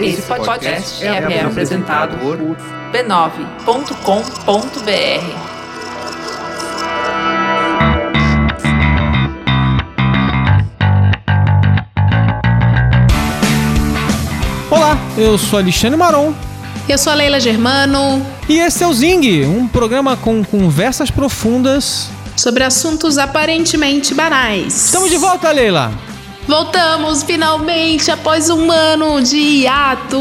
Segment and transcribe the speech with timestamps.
[0.00, 2.36] Esse podcast é, é apresentado por
[2.92, 3.92] b9.com.br.
[14.70, 16.34] Olá, eu sou Alexandre Maron.
[16.88, 18.26] Eu sou a Leila Germano.
[18.48, 24.86] E esse é o Zing, um programa com conversas profundas sobre assuntos aparentemente banais.
[24.86, 25.92] Estamos de volta, Leila.
[26.46, 30.18] Voltamos finalmente após um ano de hiato.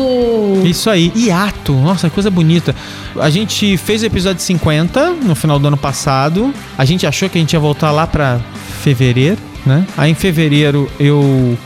[0.64, 1.74] Isso aí, hiato.
[1.74, 2.76] Nossa, coisa bonita.
[3.20, 6.54] A gente fez o episódio 50 no final do ano passado.
[6.78, 8.40] A gente achou que a gente ia voltar lá para
[8.82, 9.86] fevereiro, né?
[9.98, 11.58] Aí em fevereiro eu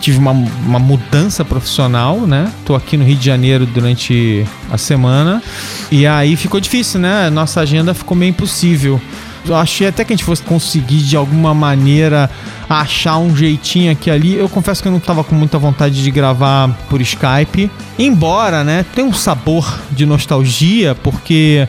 [0.00, 2.52] tive uma, uma mudança profissional, né?
[2.66, 5.42] Tô aqui no Rio de Janeiro durante a semana.
[5.90, 7.30] E aí ficou difícil, né?
[7.30, 9.00] Nossa agenda ficou meio impossível.
[9.44, 12.30] Eu achei até que a gente fosse conseguir de alguma maneira
[12.68, 14.34] achar um jeitinho aqui ali.
[14.34, 17.70] Eu confesso que eu não tava com muita vontade de gravar por Skype.
[17.98, 21.66] Embora, né, tem um sabor de nostalgia, porque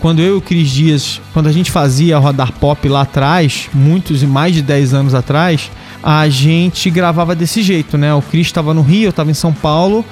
[0.00, 4.22] quando eu e o Cris Dias, quando a gente fazia Rodar Pop lá atrás, muitos
[4.22, 5.70] e mais de 10 anos atrás,
[6.02, 8.14] a gente gravava desse jeito, né?
[8.14, 10.04] O Cris estava no Rio, eu estava em São Paulo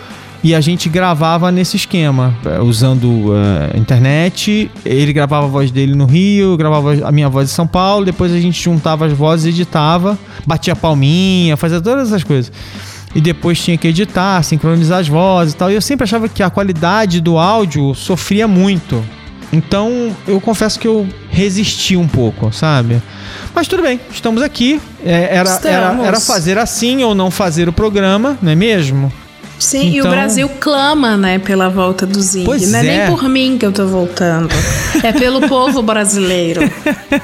[0.46, 4.70] e a gente gravava nesse esquema, eh, usando uh, internet.
[4.84, 8.04] Ele gravava a voz dele no Rio, eu gravava a minha voz em São Paulo.
[8.04, 10.16] Depois a gente juntava as vozes, editava,
[10.46, 12.52] batia palminha, fazia todas essas coisas.
[13.12, 15.68] E depois tinha que editar, sincronizar as vozes e tal.
[15.68, 19.04] E eu sempre achava que a qualidade do áudio sofria muito.
[19.52, 23.02] Então eu confesso que eu resisti um pouco, sabe?
[23.52, 24.80] Mas tudo bem, estamos aqui.
[25.04, 25.76] É, era, estamos.
[25.76, 29.12] Era, era fazer assim ou não fazer o programa, não é mesmo?
[29.58, 29.88] Sim, então...
[29.88, 32.44] e o então- Brasil clama, né, pela volta do Zing.
[32.44, 34.48] Pois não é, é nem por mim que eu tô voltando.
[35.02, 36.60] é pelo povo brasileiro.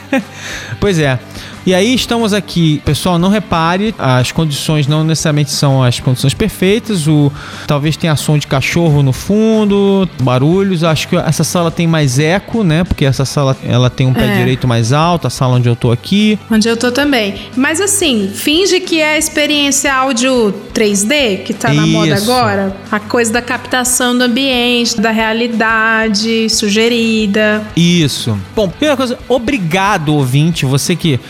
[0.81, 1.19] pois é.
[1.65, 7.07] E aí estamos aqui, pessoal, não repare, as condições não necessariamente são as condições perfeitas,
[7.07, 7.31] o
[7.69, 12.65] talvez tenha som de cachorro no fundo, barulhos, acho que essa sala tem mais eco,
[12.65, 12.83] né?
[12.83, 14.39] Porque essa sala ela tem um pé é.
[14.39, 16.37] direito mais alto, a sala onde eu tô aqui.
[16.51, 17.35] Onde eu tô também.
[17.57, 21.93] Mas assim, finge que é a experiência áudio 3D que tá na Isso.
[21.93, 27.63] moda agora, a coisa da captação do ambiente, da realidade sugerida.
[27.77, 28.37] Isso.
[28.57, 31.21] Bom, primeira coisa, obrigado ouvinte, você que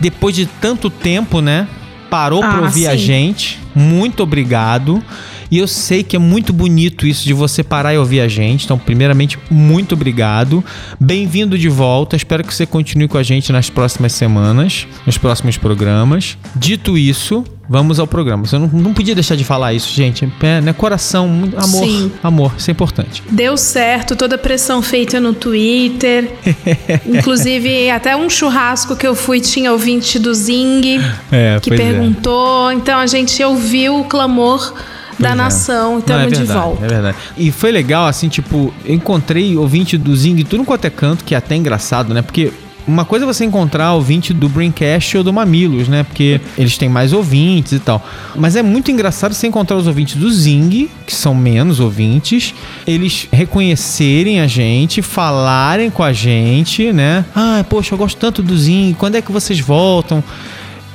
[0.00, 1.68] depois de tanto tempo, né?
[2.10, 2.86] Parou ah, para ouvir sim.
[2.86, 3.60] a gente.
[3.74, 5.02] Muito obrigado.
[5.50, 8.64] E eu sei que é muito bonito isso de você parar e ouvir a gente.
[8.64, 10.64] Então, primeiramente, muito obrigado.
[11.00, 12.16] Bem-vindo de volta.
[12.16, 16.36] Espero que você continue com a gente nas próximas semanas, nos próximos programas.
[16.54, 18.46] Dito isso, Vamos ao programa.
[18.46, 20.26] Você não, não podia deixar de falar isso, gente.
[20.40, 20.72] É, né?
[20.72, 22.12] Coração, amor, Sim.
[22.22, 23.22] amor, isso é importante.
[23.30, 26.32] Deu certo, toda a pressão feita no Twitter.
[27.04, 30.98] Inclusive, até um churrasco que eu fui tinha ouvinte do Zing
[31.30, 31.76] é, que é.
[31.76, 32.70] perguntou.
[32.70, 32.74] É.
[32.74, 34.72] Então a gente ouviu o clamor
[35.18, 35.34] da é.
[35.34, 35.98] nação.
[35.98, 36.84] Estamos é de volta.
[36.84, 37.16] É verdade.
[37.36, 41.34] E foi legal, assim, tipo, eu encontrei ouvinte do Zing tudo quanto é canto, que
[41.34, 42.22] é até engraçado, né?
[42.22, 42.52] Porque
[42.88, 46.04] uma coisa é você encontrar ouvinte do Braincast ou do Mamilos, né?
[46.04, 48.02] Porque eles têm mais ouvintes e tal.
[48.34, 52.54] Mas é muito engraçado você encontrar os ouvintes do Zing, que são menos ouvintes,
[52.86, 57.26] eles reconhecerem a gente, falarem com a gente, né?
[57.36, 60.24] Ah, poxa, eu gosto tanto do Zing, quando é que vocês voltam?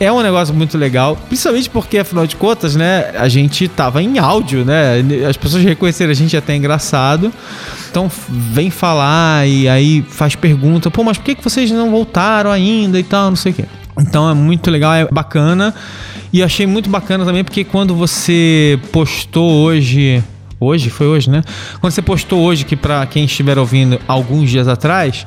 [0.04, 4.20] É um negócio muito legal, principalmente porque, afinal de contas, né, a gente tava em
[4.20, 5.04] áudio, né?
[5.28, 7.32] As pessoas reconheceram a gente até engraçado.
[7.90, 12.52] Então vem falar e aí faz pergunta, pô, mas por que, que vocês não voltaram
[12.52, 13.66] ainda e tal, não sei o quê.
[13.98, 15.74] Então é muito legal, é bacana.
[16.32, 20.24] E achei muito bacana também porque quando você postou hoje
[20.60, 21.44] hoje, foi hoje, né?
[21.80, 25.26] Quando você postou hoje, que para quem estiver ouvindo alguns dias atrás,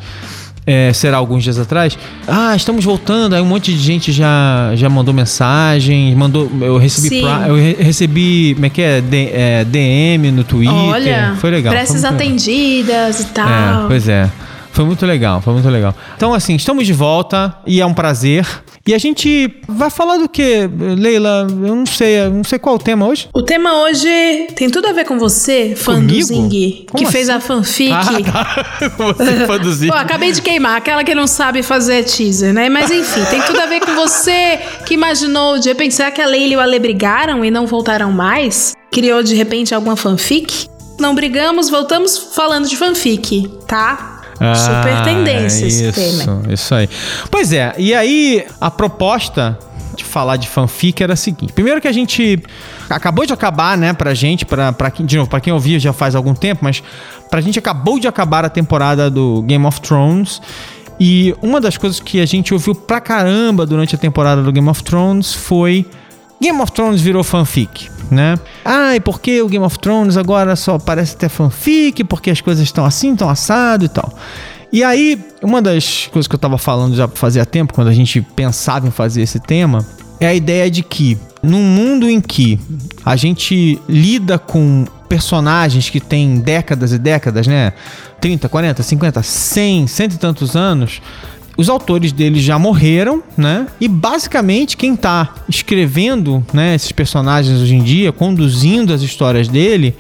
[0.67, 1.97] é, será alguns dias atrás.
[2.27, 3.35] Ah, estamos voltando.
[3.35, 6.51] Aí um monte de gente já, já mandou mensagem, mandou.
[6.61, 10.75] Eu recebi, pra, eu recebi, como é que é, D, é, DM no Twitter.
[10.75, 11.73] Olha, foi legal.
[11.73, 13.31] Preces atendidas legal.
[13.31, 13.85] e tal.
[13.85, 14.31] É, pois é.
[14.77, 15.95] Foi muito legal, foi muito legal.
[16.19, 18.47] Então, assim, estamos de volta e é um prazer.
[18.87, 21.47] E a gente vai falar do que, Leila?
[21.51, 23.27] Eu não sei, eu não sei qual é o tema hoje.
[23.33, 24.07] O tema hoje
[24.55, 26.21] tem tudo a ver com você, fã Comigo?
[26.21, 26.49] do Zing,
[26.95, 27.07] que assim?
[27.07, 27.91] fez a fanfic.
[27.91, 28.89] Ah, tá.
[28.99, 29.89] Você, fã do Zing.
[29.89, 32.69] Pô, acabei de queimar, aquela que não sabe fazer teaser, né?
[32.69, 36.27] Mas enfim, tem tudo a ver com você que imaginou de repente, será que a
[36.27, 38.75] Leila e o Ale brigaram e não voltaram mais?
[38.93, 40.69] Criou de repente alguma fanfic?
[41.01, 44.16] Não brigamos, voltamos falando de fanfic, tá?
[44.41, 46.43] Ah, Super tendência esse isso, tema.
[46.53, 46.89] Isso aí.
[47.31, 49.59] Pois é, e aí a proposta
[49.97, 51.53] de falar de fanfic era a seguinte.
[51.53, 52.43] Primeiro que a gente
[52.89, 56.15] acabou de acabar, né, pra gente, pra, pra, de novo, pra quem ouvia já faz
[56.15, 56.83] algum tempo, mas
[57.31, 60.41] pra gente acabou de acabar a temporada do Game of Thrones.
[60.99, 64.69] E uma das coisas que a gente ouviu pra caramba durante a temporada do Game
[64.69, 65.85] of Thrones foi
[66.41, 67.89] Game of Thrones virou fanfic.
[68.11, 68.39] Né?
[68.65, 72.05] Ah, e por que o Game of Thrones agora só parece ter fanfic?
[72.05, 74.13] Porque as coisas estão assim, estão assado e tal.
[74.73, 78.21] E aí, uma das coisas que eu tava falando já fazia tempo, quando a gente
[78.21, 79.87] pensava em fazer esse tema,
[80.21, 82.59] é a ideia de que num mundo em que
[83.05, 87.73] a gente lida com personagens que têm décadas e décadas, né?
[88.21, 91.01] 30, 40, 50, 100, cento e tantos anos,
[91.57, 93.67] os autores deles já morreram, né?
[93.81, 99.97] E basicamente quem está escrevendo, né, esses personagens hoje em dia, conduzindo as histórias dele,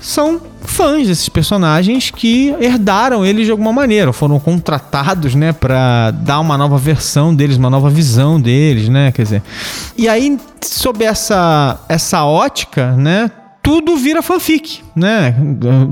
[0.00, 6.40] são fãs desses personagens que herdaram eles de alguma maneira, foram contratados, né, para dar
[6.40, 9.42] uma nova versão deles, uma nova visão deles, né, quer dizer.
[9.96, 13.30] E aí sob essa essa ótica, né,
[13.62, 15.34] tudo vira fanfic, né?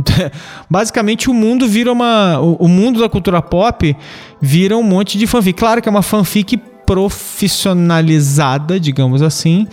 [0.68, 3.96] Basicamente o mundo vira uma o mundo da cultura pop
[4.40, 5.58] vira um monte de fanfic.
[5.58, 9.68] Claro que é uma fanfic profissionalizada, digamos assim,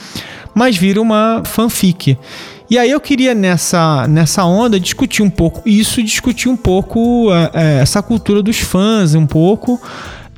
[0.53, 2.17] mas vira uma fanfic.
[2.69, 7.79] E aí eu queria nessa, nessa onda discutir um pouco isso, discutir um pouco é,
[7.81, 9.81] essa cultura dos fãs, um pouco,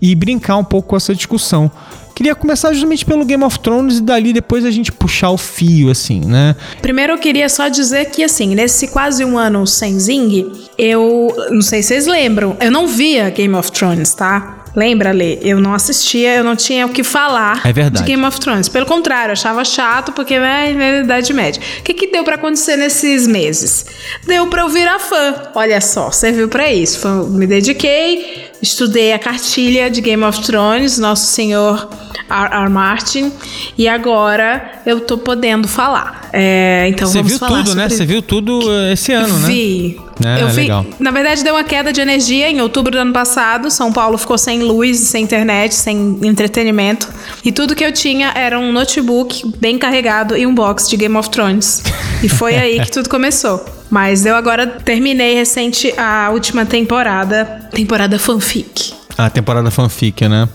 [0.02, 1.72] e brincar um pouco com essa discussão.
[2.20, 5.90] Queria começar justamente pelo Game of Thrones e dali depois a gente puxar o fio,
[5.90, 6.54] assim, né?
[6.82, 11.34] Primeiro eu queria só dizer que, assim, nesse quase um ano sem Zing, eu.
[11.50, 14.66] Não sei se vocês lembram, eu não via Game of Thrones, tá?
[14.76, 15.40] Lembra, Lê?
[15.42, 18.68] Eu não assistia, eu não tinha o que falar é de Game of Thrones.
[18.68, 21.62] Pelo contrário, eu achava chato porque né, é Idade Média.
[21.80, 23.86] O que, que deu para acontecer nesses meses?
[24.26, 25.36] Deu para eu virar fã.
[25.56, 27.08] Olha só, serviu para isso.
[27.30, 31.90] Me dediquei, estudei a cartilha de Game of Thrones, Nosso Senhor
[32.30, 32.64] R.
[32.64, 32.70] R.
[32.70, 33.32] Martin,
[33.78, 36.30] e agora eu tô podendo falar.
[36.32, 37.90] É, então Você vamos viu falar tudo, né?
[37.90, 38.62] Você viu tudo
[38.92, 39.42] esse ano, vi.
[39.42, 39.48] né?
[39.48, 40.02] Vi.
[40.26, 40.62] É, eu vi.
[40.62, 40.86] legal.
[41.00, 43.72] Na verdade, deu uma queda de energia em outubro do ano passado.
[43.72, 47.08] São Paulo ficou sem luz, sem internet, sem entretenimento.
[47.44, 51.16] E tudo que eu tinha era um notebook bem carregado e um box de Game
[51.16, 51.82] of Thrones.
[52.22, 53.79] E foi aí que tudo começou.
[53.90, 58.94] Mas eu agora terminei recente a última temporada, temporada fanfic.
[59.18, 60.48] A temporada fanfic, né?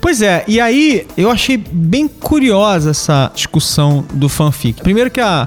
[0.00, 4.80] Pois é, e aí eu achei bem curiosa essa discussão do fanfic.
[4.82, 5.46] Primeiro que a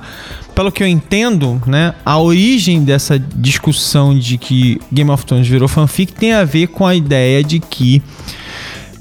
[0.56, 5.68] pelo que eu entendo, né, a origem dessa discussão de que Game of Thrones virou
[5.68, 8.04] fanfic tem a ver com a ideia de que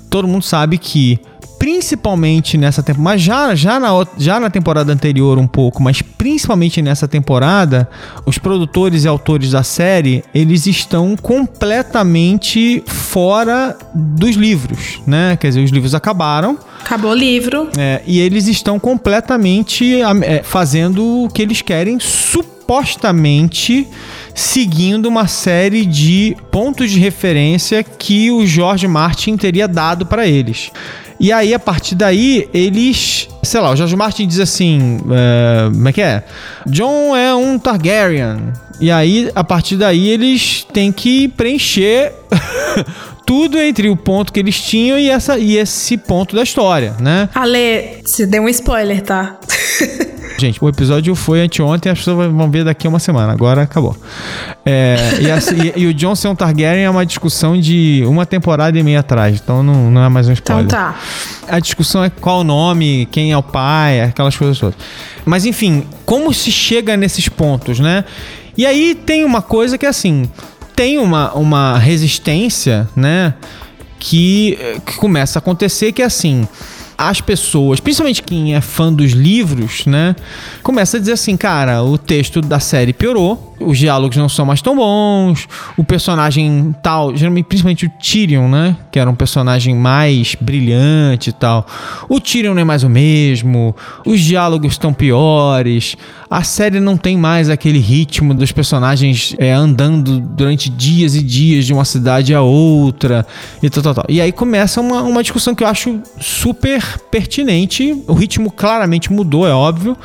[0.09, 1.19] todo mundo sabe que
[1.61, 6.81] principalmente nessa temporada, mas já, já, na, já na temporada anterior um pouco, mas principalmente
[6.81, 7.87] nessa temporada,
[8.25, 15.37] os produtores e autores da série, eles estão completamente fora dos livros, né?
[15.37, 16.59] Quer dizer, os livros acabaram.
[16.83, 17.69] Acabou o livro.
[17.77, 23.87] É, e eles estão completamente é, fazendo o que eles querem, supostamente
[24.35, 30.71] seguindo uma série de pontos de referência que o George Martin teria dado para eles.
[31.21, 33.29] E aí, a partir daí, eles.
[33.43, 36.25] Sei lá, o George Martin diz assim: é, como é que é?
[36.67, 38.55] John é um Targaryen.
[38.81, 42.15] E aí, a partir daí, eles têm que preencher
[43.31, 47.29] tudo entre o ponto que eles tinham e, essa, e esse ponto da história, né?
[47.33, 49.39] Ale, você deu um spoiler, tá?
[50.37, 53.33] Gente, o episódio foi anteontem, as pessoas vão ver daqui a uma semana.
[53.33, 53.97] Agora acabou.
[54.67, 55.39] É, e, a,
[55.77, 59.41] e, e, o um Targaryen é uma discussão de uma temporada e meia atrás.
[59.41, 60.65] Então não, não é mais um spoiler.
[60.65, 60.99] Então tá.
[61.47, 64.75] A discussão é qual o nome, quem é o pai, aquelas coisas todas.
[65.25, 68.05] Mas enfim, como se chega nesses pontos, né?
[68.57, 70.29] E aí tem uma coisa que é assim,
[70.75, 73.35] tem uma, uma resistência, né?
[73.99, 76.49] Que, que começa a acontecer que é assim
[77.01, 80.15] as pessoas, principalmente quem é fã dos livros, né,
[80.63, 84.61] começa a dizer assim, cara, o texto da série piorou, os diálogos não são mais
[84.61, 90.35] tão bons, o personagem tal, geralmente principalmente o Tyrion, né, que era um personagem mais
[90.39, 91.67] brilhante e tal.
[92.07, 95.97] O Tyrion não é mais o mesmo, os diálogos estão piores,
[96.29, 101.65] a série não tem mais aquele ritmo dos personagens é, andando durante dias e dias
[101.65, 103.27] de uma cidade a outra
[103.63, 104.05] e tal, tal, tal.
[104.09, 108.03] E aí começa uma, uma discussão que eu acho super pertinente.
[108.07, 109.97] O ritmo claramente mudou, é óbvio.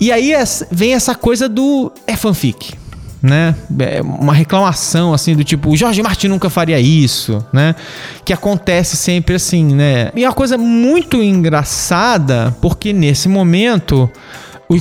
[0.00, 0.32] E aí
[0.70, 2.74] vem essa coisa do é fanfic.
[3.22, 3.54] Né?
[3.78, 7.74] É uma reclamação assim do tipo, o Jorge Martin nunca faria isso, né?
[8.22, 10.10] Que acontece sempre assim, né?
[10.14, 14.10] E é uma coisa muito engraçada, porque nesse momento,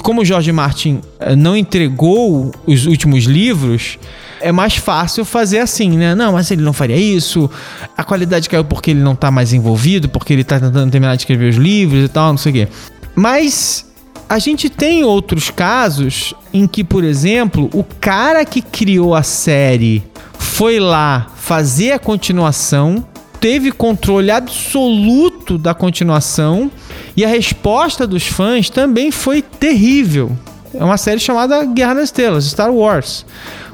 [0.01, 3.98] como o Jorge Martin eh, não entregou os últimos livros,
[4.44, 6.14] é mais fácil fazer assim, né?
[6.14, 7.50] Não, mas ele não faria isso.
[7.98, 11.22] A qualidade caiu porque ele não tá mais envolvido, porque ele tá tentando terminar de
[11.22, 12.68] escrever os livros e tal, não sei o quê.
[13.16, 13.86] Mas
[14.28, 20.04] a gente tem outros casos em que, por exemplo, o cara que criou a série
[20.38, 23.06] foi lá fazer a continuação,
[23.40, 26.70] teve controle absoluto da continuação
[27.16, 30.32] e a resposta dos fãs também foi terrível.
[30.74, 33.26] é uma série chamada Guerra nas Estrelas, Star Wars.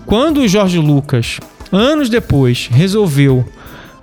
[0.09, 1.39] Quando o George Lucas,
[1.71, 3.47] anos depois, resolveu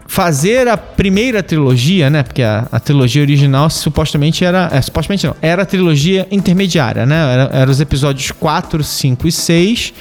[0.07, 2.23] fazer a primeira trilogia, né?
[2.23, 4.69] Porque a, a trilogia original supostamente era.
[4.73, 7.17] É, supostamente não, era a trilogia intermediária, né?
[7.17, 9.95] Era, era os episódios 4, 5 e 6.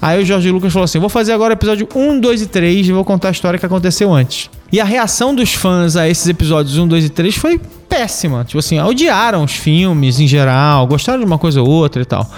[0.00, 2.86] Aí o Jorge Lucas falou assim: vou fazer agora o episódio 1, 2 e 3
[2.86, 4.48] e vou contar a história que aconteceu antes.
[4.70, 8.44] E a reação dos fãs a esses episódios 1, 2 e 3 foi péssima.
[8.44, 12.30] Tipo assim, odiaram os filmes em geral, gostaram de uma coisa ou outra e tal.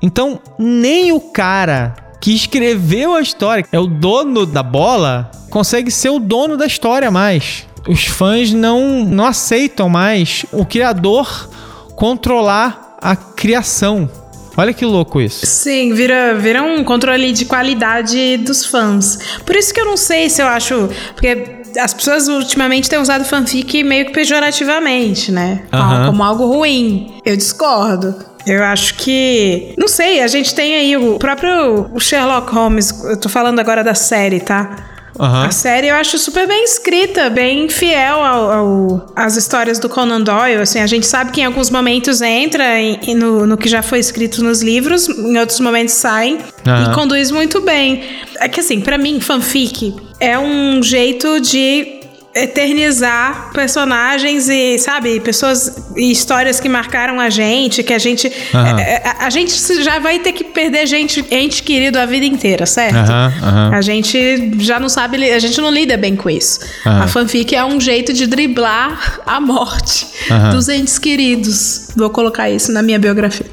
[0.00, 6.10] Então, nem o cara que escreveu a história, é o dono da bola, consegue ser
[6.10, 7.66] o dono da história mais.
[7.88, 11.48] Os fãs não, não aceitam mais o criador
[11.96, 14.08] controlar a criação.
[14.56, 15.46] Olha que louco isso.
[15.46, 19.18] Sim, vira, vira um controle de qualidade dos fãs.
[19.46, 20.90] Por isso que eu não sei se eu acho.
[21.14, 25.62] Porque as pessoas ultimamente têm usado fanfic meio que pejorativamente, né?
[25.72, 26.06] Uhum.
[26.06, 27.14] Como algo ruim.
[27.24, 28.14] Eu discordo.
[28.46, 29.74] Eu acho que.
[29.76, 33.04] Não sei, a gente tem aí o próprio Sherlock Holmes.
[33.04, 34.90] Eu tô falando agora da série, tá?
[35.18, 35.42] Uhum.
[35.42, 40.22] A série eu acho super bem escrita, bem fiel ao, ao, às histórias do Conan
[40.22, 40.62] Doyle.
[40.62, 43.98] Assim, a gente sabe que em alguns momentos entra em, no, no, que já foi
[43.98, 46.90] escrito nos livros, em outros momentos sai uhum.
[46.90, 48.02] e conduz muito bem.
[48.38, 51.99] É que assim, para mim, fanfic é um jeito de
[52.34, 58.28] eternizar personagens e, sabe, pessoas e histórias que marcaram a gente, que a gente.
[58.28, 58.60] Uhum.
[59.04, 63.10] A, a, gente já vai ter que perder gente, ente querido a vida inteira, certo?
[63.10, 63.74] Uhum, uhum.
[63.74, 66.60] A gente já não sabe, a gente não lida bem com isso.
[66.84, 70.06] A fanfic é um jeito de driblar a morte
[70.52, 71.88] dos entes queridos.
[71.96, 73.46] Vou colocar isso na minha biografia.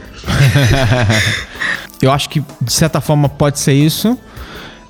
[2.00, 4.16] Eu acho que, de certa forma, pode ser isso.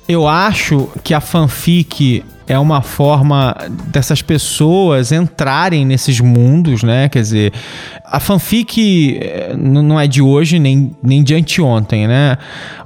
[0.06, 3.54] Eu acho que a fanfic é uma forma
[3.86, 7.08] dessas pessoas entrarem nesses mundos, né?
[7.08, 7.52] Quer dizer,
[8.04, 12.38] a fanfic eh, não é de hoje nem, nem de anteontem, né?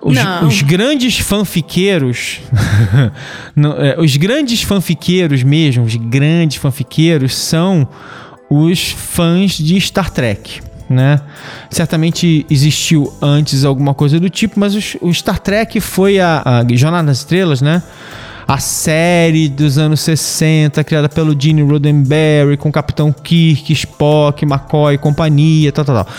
[0.02, 2.40] Os, os grandes fanfiqueiros,
[3.78, 7.88] eh, os grandes fanfiqueiros mesmo, os grandes fanfiqueiros são
[8.50, 10.60] os fãs de Star Trek.
[10.90, 11.18] Né?
[11.70, 17.06] Certamente existiu antes alguma coisa do tipo, mas o, Star Trek foi a, a Jornada
[17.06, 17.82] das Estrelas, né?
[18.46, 24.98] A série dos anos 60, criada pelo Gene Roddenberry, com Capitão Kirk, Spock, McCoy e
[24.98, 26.14] companhia, tal, tal, tal.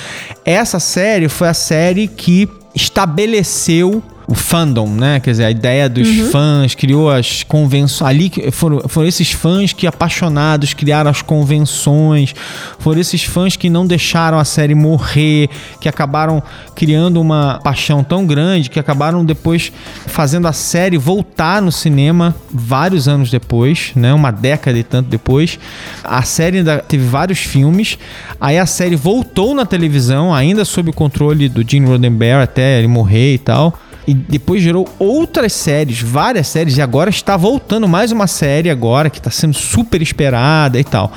[0.46, 5.20] Essa série foi a série que estabeleceu o fandom, né?
[5.20, 6.30] Quer dizer, a ideia dos uhum.
[6.32, 8.10] fãs, criou as convenções.
[8.10, 12.34] Ali foram, foram esses fãs que, apaixonados, criaram as convenções.
[12.80, 15.50] Foram esses fãs que não deixaram a série morrer,
[15.80, 16.42] que acabaram
[16.76, 19.72] criando uma paixão tão grande que acabaram depois
[20.08, 24.14] fazendo a série voltar no cinema vários anos depois, né?
[24.14, 25.60] Uma década e tanto depois.
[26.04, 27.98] A série ainda teve vários filmes.
[28.40, 32.88] Aí a série voltou na televisão, ainda sob o controle do Gene Roddenberry até ele
[32.88, 38.12] morrer e tal e depois gerou outras séries, várias séries, e agora está voltando mais
[38.12, 41.12] uma série agora que está sendo super esperada e tal.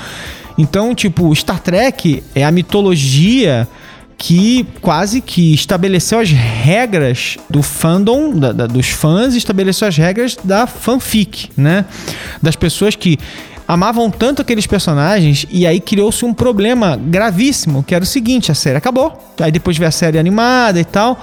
[0.58, 3.68] Então, tipo, Star Trek é a mitologia
[4.18, 10.36] que quase que estabeleceu as regras do fandom, da, da, dos fãs, estabeleceu as regras
[10.42, 11.84] da fanfic, né?
[12.40, 13.18] Das pessoas que
[13.68, 18.54] amavam tanto aqueles personagens e aí criou-se um problema gravíssimo, que era o seguinte, a
[18.54, 19.34] série acabou.
[19.40, 21.20] Aí depois veio a série animada e tal.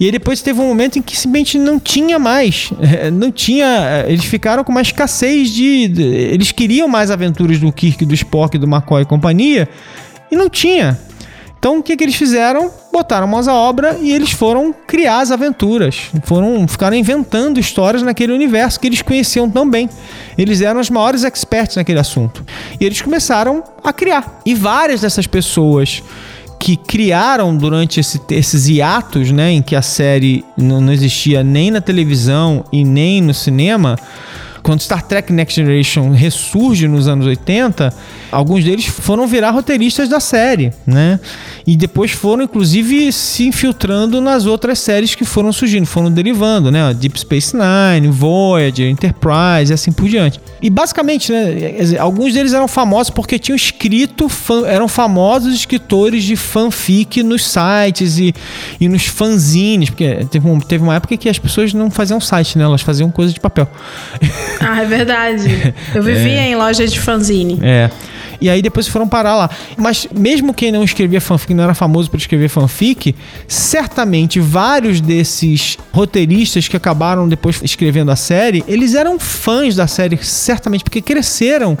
[0.00, 2.70] E aí depois teve um momento em que simplesmente não tinha mais.
[3.12, 4.04] Não tinha.
[4.06, 5.92] Eles ficaram com uma escassez de.
[6.00, 9.68] Eles queriam mais aventuras do Kirk, do Spock, do McCoy e companhia.
[10.30, 10.98] E não tinha.
[11.58, 12.70] Então o que, que eles fizeram?
[12.92, 16.02] Botaram mãos à obra e eles foram criar as aventuras.
[16.22, 19.88] Foram ficaram inventando histórias naquele universo que eles conheciam tão bem.
[20.36, 22.44] Eles eram os maiores experts naquele assunto.
[22.80, 24.40] E eles começaram a criar.
[24.46, 26.02] E várias dessas pessoas
[26.58, 31.80] que criaram durante esse, esses hiatos, né, em que a série não existia nem na
[31.80, 33.96] televisão e nem no cinema,
[34.68, 37.90] quando Star Trek Next Generation ressurge nos anos 80,
[38.30, 41.18] alguns deles foram virar roteiristas da série, né?
[41.66, 46.92] E depois foram, inclusive, se infiltrando nas outras séries que foram surgindo, foram derivando, né?
[46.92, 50.38] Deep Space Nine, Voyager, Enterprise e assim por diante.
[50.60, 51.96] E basicamente, né?
[51.98, 54.26] Alguns deles eram famosos porque tinham escrito,
[54.66, 58.34] eram famosos escritores de fanfic nos sites e,
[58.78, 62.64] e nos fanzines, porque teve, um, uma época que as pessoas não faziam site, né?
[62.64, 63.66] Elas faziam coisas de papel.
[64.60, 65.74] Ah, é verdade.
[65.94, 66.50] Eu vivia é.
[66.50, 67.58] em loja de fanzine.
[67.62, 67.90] É.
[68.40, 69.50] E aí depois foram parar lá.
[69.76, 73.14] Mas mesmo quem não escrevia fanfic, não era famoso por escrever fanfic,
[73.46, 80.16] certamente vários desses roteiristas que acabaram depois escrevendo a série, eles eram fãs da série,
[80.22, 81.76] certamente, porque cresceram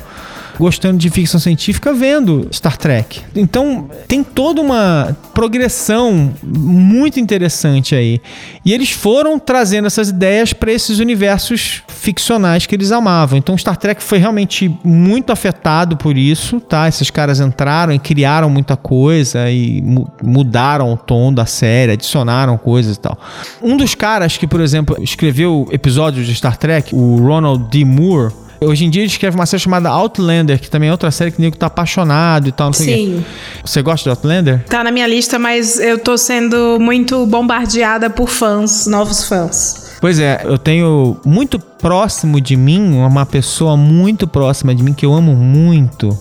[0.58, 3.20] gostando de ficção científica vendo Star Trek.
[3.34, 8.20] Então, tem toda uma progressão muito interessante aí.
[8.64, 13.38] E eles foram trazendo essas ideias para esses universos ficcionais que eles amavam.
[13.38, 16.88] Então, Star Trek foi realmente muito afetado por isso, tá?
[16.88, 22.56] Esses caras entraram e criaram muita coisa e mu mudaram o tom da série, adicionaram
[22.58, 23.18] coisas e tal.
[23.62, 27.84] Um dos caras que, por exemplo, escreveu episódios de Star Trek, o Ronald D.
[27.84, 31.30] Moore, Hoje em dia ele escreve uma série chamada Outlander, que também é outra série
[31.30, 33.24] que o nego tá apaixonado e tal, não sei Sim.
[33.64, 34.64] Você gosta de Outlander?
[34.64, 39.96] Tá na minha lista, mas eu tô sendo muito bombardeada por fãs, novos fãs.
[40.00, 45.06] Pois é, eu tenho muito próximo de mim, uma pessoa muito próxima de mim que
[45.06, 46.16] eu amo muito,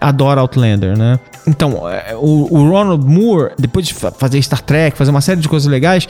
[0.00, 1.18] adora Outlander, né?
[1.46, 5.48] Então, é, o, o, Ronald Moore, depois de fazer Star Trek, fazer uma série de
[5.48, 6.08] coisas legais,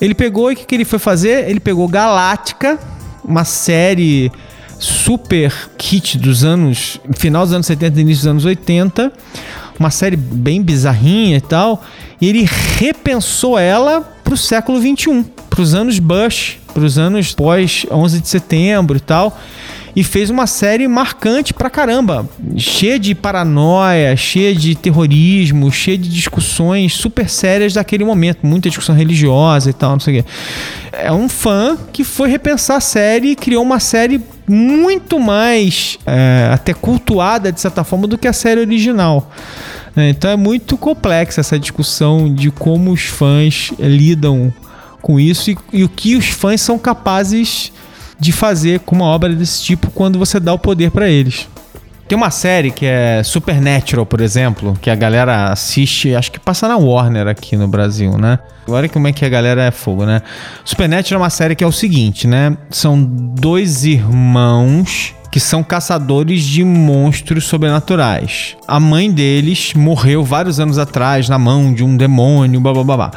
[0.00, 1.48] ele pegou e o que, que ele foi fazer?
[1.48, 2.78] Ele pegou Galáctica,
[3.24, 4.30] uma série
[4.78, 7.00] super kit dos anos.
[7.14, 9.12] final dos anos 70 e início dos anos 80.
[9.78, 11.82] Uma série bem bizarrinha e tal.
[12.20, 18.28] E ele repensou ela pro século 21, pros anos Bush, pros anos pós 11 de
[18.28, 19.38] setembro e tal
[19.96, 22.28] e fez uma série marcante pra caramba,
[22.58, 28.94] cheia de paranoia, cheia de terrorismo, cheia de discussões super sérias daquele momento, muita discussão
[28.94, 30.28] religiosa e tal, não sei o quê.
[30.92, 36.50] É um fã que foi repensar a série e criou uma série muito mais é,
[36.52, 39.30] até cultuada de certa forma do que a série original.
[39.96, 44.52] É, então é muito complexa essa discussão de como os fãs lidam
[45.00, 47.72] com isso e, e o que os fãs são capazes
[48.18, 51.48] de fazer com uma obra desse tipo quando você dá o poder para eles.
[52.08, 56.68] Tem uma série que é Supernatural, por exemplo, que a galera assiste, acho que passa
[56.68, 58.38] na Warner aqui no Brasil, né?
[58.64, 60.22] Agora como é que a galera é fogo, né?
[60.64, 62.56] Supernatural é uma série que é o seguinte, né?
[62.70, 68.56] São dois irmãos que são caçadores de monstros sobrenaturais.
[68.66, 72.96] A mãe deles morreu vários anos atrás na mão de um demônio, blá blá blá.
[72.96, 73.10] blá.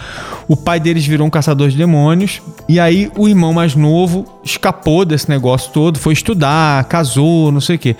[0.47, 5.05] O pai deles virou um caçador de demônios e aí o irmão mais novo escapou
[5.05, 7.95] desse negócio todo, foi estudar, casou, não sei o quê.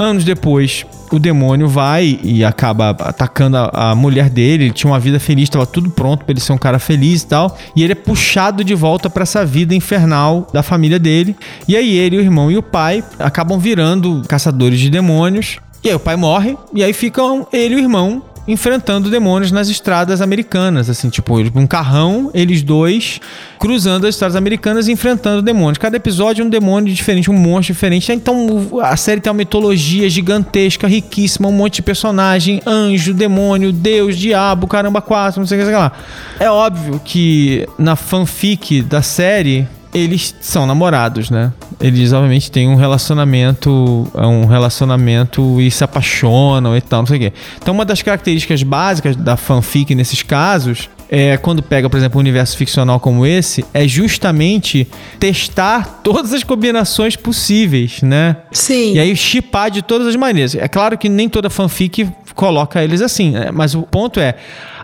[0.00, 4.64] Anos depois, o demônio vai e acaba atacando a, a mulher dele.
[4.64, 7.26] Ele tinha uma vida feliz, estava tudo pronto para ele ser um cara feliz e
[7.26, 7.58] tal.
[7.76, 11.36] E ele é puxado de volta para essa vida infernal da família dele.
[11.68, 15.58] E aí ele, o irmão e o pai acabam virando caçadores de demônios.
[15.84, 19.68] E aí o pai morre, e aí ficam ele e o irmão enfrentando demônios nas
[19.68, 23.20] estradas americanas, assim, tipo, um carrão, eles dois
[23.58, 25.78] cruzando as estradas americanas e enfrentando demônios.
[25.78, 28.10] Cada episódio é um demônio diferente, um monstro diferente.
[28.12, 34.16] Então a série tem uma mitologia gigantesca, riquíssima, um monte de personagem, anjo, demônio, deus,
[34.16, 35.92] diabo, caramba, quatro, não sei o que, sei lá.
[36.38, 41.52] É óbvio que na fanfic da série eles são namorados, né?
[41.80, 47.16] Eles obviamente têm um relacionamento, é um relacionamento e se apaixonam e tal, não sei
[47.16, 47.32] o quê.
[47.60, 52.20] Então uma das características básicas da fanfic nesses casos é, quando pega, por exemplo, um
[52.20, 54.86] universo ficcional como esse, é justamente
[55.18, 58.36] testar todas as combinações possíveis, né?
[58.52, 58.94] Sim.
[58.94, 60.54] E aí chipar de todas as maneiras.
[60.54, 63.50] É claro que nem toda fanfic coloca eles assim, né?
[63.52, 64.36] mas o ponto é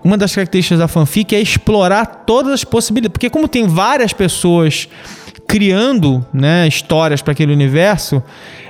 [0.06, 3.12] uma das características da fanfic é explorar todas as possibilidades.
[3.12, 4.88] Porque como tem várias pessoas
[5.48, 8.22] criando né, histórias para aquele universo,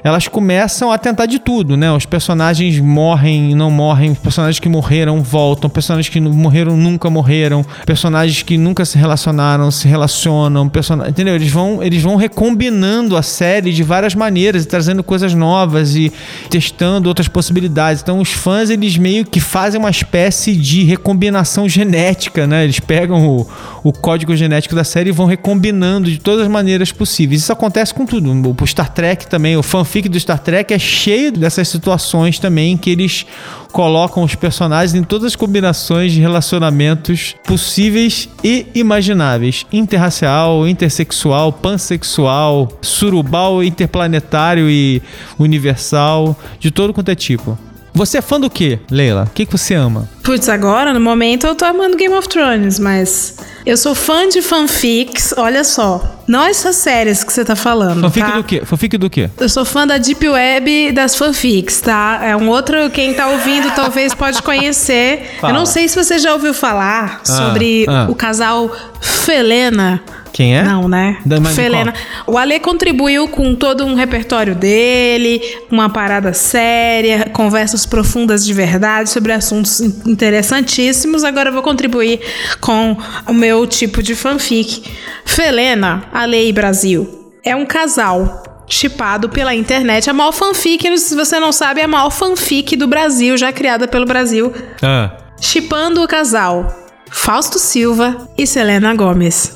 [0.06, 1.90] elas começam a tentar de tudo, né?
[1.90, 7.66] Os personagens morrem e não morrem, personagens que morreram voltam, personagens que morreram nunca morreram,
[7.84, 10.70] personagens que nunca se relacionaram se relacionam,
[11.08, 11.34] entendeu?
[11.34, 16.12] Eles vão, eles vão recombinando a série de várias maneiras e trazendo coisas novas e
[16.48, 18.00] testando outras possibilidades.
[18.00, 22.62] Então os fãs eles meio que fazem uma espécie de recombinação genética, né?
[22.62, 23.48] Eles pegam o,
[23.82, 27.42] o código genético da série e vão recombinando de todas as maneiras possíveis.
[27.42, 28.26] Isso acontece com tudo.
[28.60, 32.76] O Star Trek também, o fanfic fanfic do Star Trek é cheio dessas situações também
[32.76, 33.26] que eles
[33.72, 42.68] colocam os personagens em todas as combinações de relacionamentos possíveis e imagináveis: interracial, intersexual, pansexual,
[42.82, 45.02] surubal, interplanetário e
[45.38, 47.58] universal, de todo quanto é tipo.
[47.96, 49.24] Você é fã do que, Leila?
[49.26, 50.06] O que, que você ama?
[50.22, 54.42] Putz, agora, no momento, eu tô amando Game of Thrones, mas eu sou fã de
[54.42, 56.20] fanfics, olha só.
[56.28, 58.02] Não essas séries que você tá falando.
[58.02, 58.36] Fanfic tá?
[58.36, 58.62] do quê?
[58.66, 59.30] Fanfic do quê?
[59.40, 62.20] Eu sou fã da Deep Web das fanfics, tá?
[62.22, 65.36] É um outro, quem tá ouvindo talvez pode conhecer.
[65.40, 65.54] Fala.
[65.54, 68.08] Eu não sei se você já ouviu falar ah, sobre ah.
[68.10, 70.02] o casal Felena.
[70.36, 70.62] Quem é?
[70.62, 71.16] Não, né?
[71.24, 71.94] Da Felena.
[72.26, 79.08] O Ale contribuiu com todo um repertório dele, uma parada séria, conversas profundas de verdade
[79.08, 81.24] sobre assuntos interessantíssimos.
[81.24, 82.20] Agora eu vou contribuir
[82.60, 84.82] com o meu tipo de fanfic.
[85.24, 87.32] Felena, Ale e Brasil.
[87.42, 90.10] É um casal chipado pela internet.
[90.10, 93.88] A maior fanfic, se você não sabe, é a maior fanfic do Brasil, já criada
[93.88, 94.52] pelo Brasil.
[94.82, 95.16] Ah.
[95.40, 99.52] Chipando o casal Fausto Silva e Selena Gomes.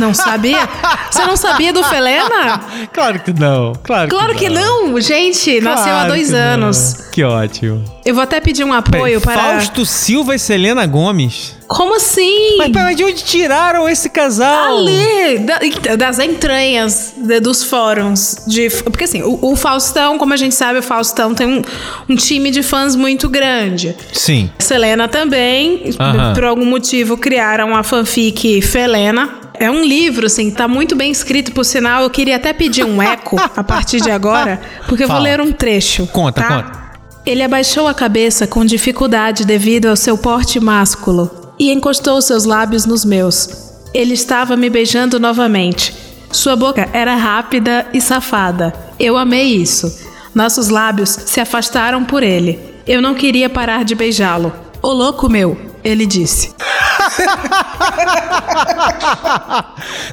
[0.00, 0.68] Não sabia?
[1.10, 2.60] Você não sabia do Felena?
[2.92, 3.72] Claro que não.
[3.82, 4.86] Claro, claro que, não.
[4.86, 5.00] que não.
[5.00, 6.96] Gente, claro nasceu há dois anos.
[6.98, 7.10] Não.
[7.10, 7.84] Que ótimo.
[8.08, 9.52] Eu vou até pedir um apoio Pera, para.
[9.52, 11.54] Fausto Silva e Selena Gomes.
[11.66, 12.56] Como assim?
[12.56, 14.78] Mas, mas de onde tiraram esse casal?
[14.78, 18.44] Ali, da, das entranhas de, dos fóruns.
[18.46, 21.62] De, porque assim, o, o, Faustão, como a gente sabe, o Faustão tem um,
[22.08, 23.94] um time de fãs muito grande.
[24.10, 24.50] Sim.
[24.58, 25.90] Selena também,
[26.34, 29.28] por algum motivo, criaram a fanfic Felena.
[29.52, 32.04] É um livro, assim, tá muito bem escrito, por sinal.
[32.04, 35.18] Eu queria até pedir um eco a partir de agora, porque Fala.
[35.18, 36.06] eu vou ler um trecho.
[36.06, 36.62] Conta, tá?
[36.62, 36.87] conta.
[37.28, 42.86] Ele abaixou a cabeça com dificuldade devido ao seu porte másculo e encostou seus lábios
[42.86, 43.50] nos meus.
[43.92, 45.94] Ele estava me beijando novamente.
[46.32, 48.72] Sua boca era rápida e safada.
[48.98, 49.94] Eu amei isso.
[50.34, 52.58] Nossos lábios se afastaram por ele.
[52.86, 54.50] Eu não queria parar de beijá-lo.
[54.80, 56.54] Ô louco meu, ele disse.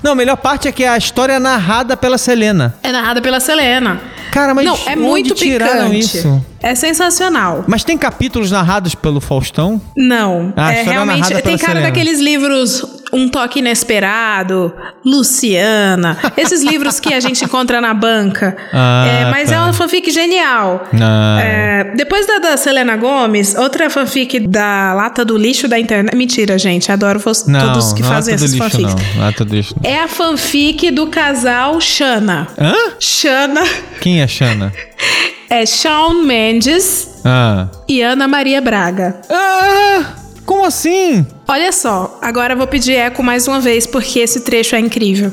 [0.01, 2.75] não, a melhor parte é que a história é narrada pela Selena.
[2.83, 4.01] É narrada pela Selena.
[4.31, 5.99] Cara, mas não, é muito tiraram picante.
[5.99, 6.45] isso?
[6.61, 7.63] É sensacional.
[7.67, 9.81] Mas tem capítulos narrados pelo Faustão?
[9.95, 10.53] Não.
[10.57, 11.87] Ah, é realmente tem cara Selena.
[11.87, 14.73] daqueles livros Um Toque Inesperado,
[15.03, 18.55] Luciana, esses livros que a gente encontra na banca.
[18.77, 19.55] Ah, é, mas tá.
[19.55, 20.85] é uma fanfic genial.
[20.99, 21.39] Ah.
[21.39, 26.13] É, depois da, da Selena Gomes, outra fanfic da Lata do Lixo da internet.
[26.15, 26.91] Mentira, gente.
[26.91, 28.95] Adoro não, todos que fazem essas lixo, fanfics.
[29.15, 29.23] Não.
[29.23, 29.89] Lata do lixo, não.
[29.89, 32.47] É a fanfic do casal Shana.
[32.59, 32.75] Hã?
[32.99, 33.63] Shana.
[34.01, 34.73] Quem é Shana?
[35.49, 37.67] é Shawn Mendes ah.
[37.87, 39.21] e Ana Maria Braga.
[39.29, 40.24] Ah!
[40.45, 41.25] Como assim?
[41.47, 45.31] Olha só, agora vou pedir eco mais uma vez porque esse trecho é incrível.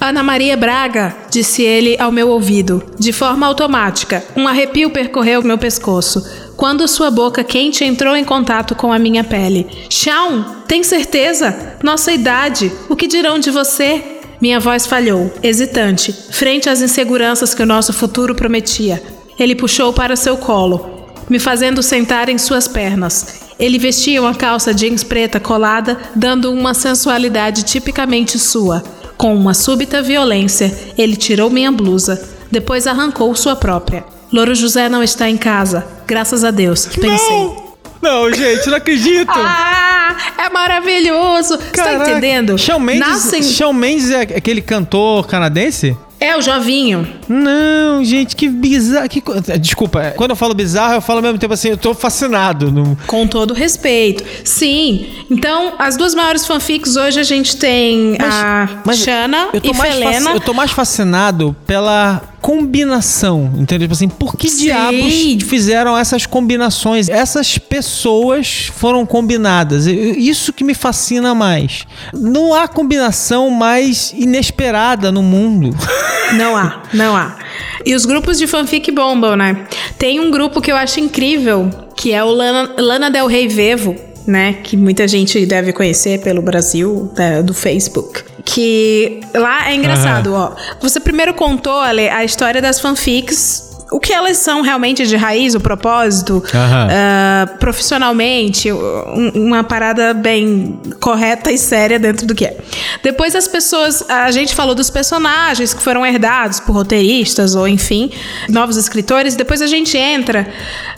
[0.00, 4.22] Ana Maria Braga, disse ele ao meu ouvido, de forma automática.
[4.36, 6.22] Um arrepio percorreu meu pescoço
[6.56, 9.66] quando sua boca quente entrou em contato com a minha pele.
[9.88, 11.76] Shawn, tem certeza?
[11.82, 14.02] Nossa idade, o que dirão de você?
[14.40, 19.02] Minha voz falhou, hesitante, frente às inseguranças que o nosso futuro prometia.
[19.38, 23.43] Ele puxou para seu colo, me fazendo sentar em suas pernas.
[23.58, 28.82] Ele vestia uma calça jeans preta colada, dando uma sensualidade tipicamente sua.
[29.16, 34.04] Com uma súbita violência, ele tirou minha blusa, depois arrancou sua própria.
[34.32, 37.38] Louro José não está em casa, graças a Deus, pensei.
[37.38, 37.64] Não!
[38.04, 39.30] Não, gente, não acredito.
[39.32, 41.56] ah, é maravilhoso.
[41.72, 41.72] Caraca.
[41.72, 42.58] Você tá entendendo?
[42.58, 43.42] Shawn Mendes, Nascem...
[43.42, 45.96] Shawn Mendes é aquele cantor canadense?
[46.24, 47.06] É, o Jovinho.
[47.28, 49.06] Não, gente, que bizarro.
[49.10, 49.22] Que...
[49.60, 52.72] Desculpa, quando eu falo bizarro, eu falo ao mesmo tempo assim, eu tô fascinado.
[52.72, 52.96] No...
[53.06, 54.24] Com todo respeito.
[54.42, 55.06] Sim.
[55.30, 60.30] Então, as duas maiores fanfics hoje a gente tem mas, a mas Shana e Felena.
[60.30, 63.88] Eu tô mais fascinado pela combinação, entendeu?
[63.88, 67.08] Tipo assim, por que diabos fizeram essas combinações?
[67.08, 69.86] Essas pessoas foram combinadas.
[69.86, 71.86] Isso que me fascina mais.
[72.12, 75.74] Não há combinação mais inesperada no mundo.
[76.36, 77.36] Não há, não há.
[77.84, 79.66] E os grupos de fanfic bombam, né?
[79.98, 83.94] Tem um grupo que eu acho incrível, que é o Lana, Lana Del Rey Vevo,
[84.26, 84.54] né?
[84.62, 88.22] Que muita gente deve conhecer pelo Brasil, né, do Facebook.
[88.44, 90.36] Que lá é engraçado, uhum.
[90.36, 90.52] ó.
[90.80, 95.54] Você primeiro contou, Ale, a história das fanfics o que elas são realmente de raiz,
[95.54, 102.56] o propósito, uh, profissionalmente, um, uma parada bem correta e séria dentro do que é.
[103.02, 108.10] Depois as pessoas, a gente falou dos personagens que foram herdados por roteiristas ou enfim,
[108.48, 109.36] novos escritores.
[109.36, 110.48] Depois a gente entra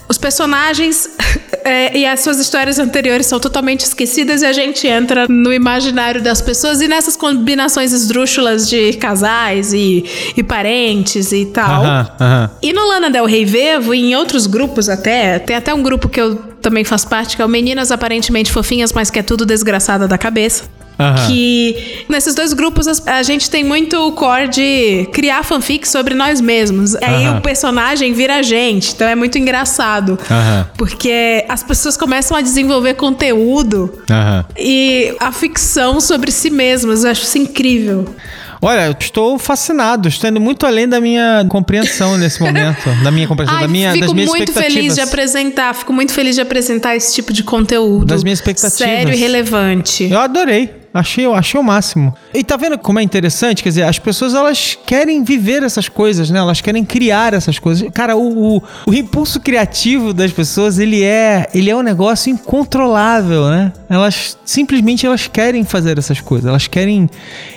[0.09, 1.09] os personagens
[1.63, 6.21] é, e as suas histórias anteriores são totalmente esquecidas e a gente entra no imaginário
[6.21, 11.83] das pessoas e nessas combinações esdrúxulas de casais e, e parentes e tal.
[12.61, 16.07] E no Lana Del Rey Vevo e em outros grupos até, tem até um grupo
[16.07, 19.45] que eu também faço parte, que é o Meninas Aparentemente Fofinhas, mas que é tudo
[19.45, 20.63] desgraçada da cabeça.
[20.99, 21.27] Uhum.
[21.27, 26.41] Que nesses dois grupos a gente tem muito o core de criar fanfic sobre nós
[26.41, 26.93] mesmos.
[26.93, 26.99] Uhum.
[27.03, 28.93] Aí o personagem vira a gente.
[28.93, 30.11] Então é muito engraçado.
[30.11, 30.65] Uhum.
[30.75, 33.93] Porque as pessoas começam a desenvolver conteúdo
[34.57, 37.03] e a ficção sobre si mesmas.
[37.03, 38.05] Eu acho isso incrível.
[38.61, 43.27] Olha, eu estou fascinado, estou indo muito além da minha compreensão nesse momento, da minha
[43.27, 44.63] compreensão, Ai, da minha, das minhas expectativas.
[44.63, 48.05] Fico muito feliz de apresentar, fico muito feliz de apresentar esse tipo de conteúdo.
[48.05, 48.77] Das minhas expectativas.
[48.77, 50.05] Sério e relevante.
[50.05, 50.86] Eu adorei.
[50.93, 52.15] Achei, achei o máximo.
[52.33, 53.61] E tá vendo como é interessante?
[53.61, 56.39] Quer dizer, as pessoas elas querem viver essas coisas, né?
[56.39, 57.87] Elas querem criar essas coisas.
[57.93, 63.49] Cara, o, o, o impulso criativo das pessoas, ele é, ele é um negócio incontrolável,
[63.49, 63.71] né?
[63.89, 66.47] Elas simplesmente elas querem fazer essas coisas.
[66.47, 67.09] Elas querem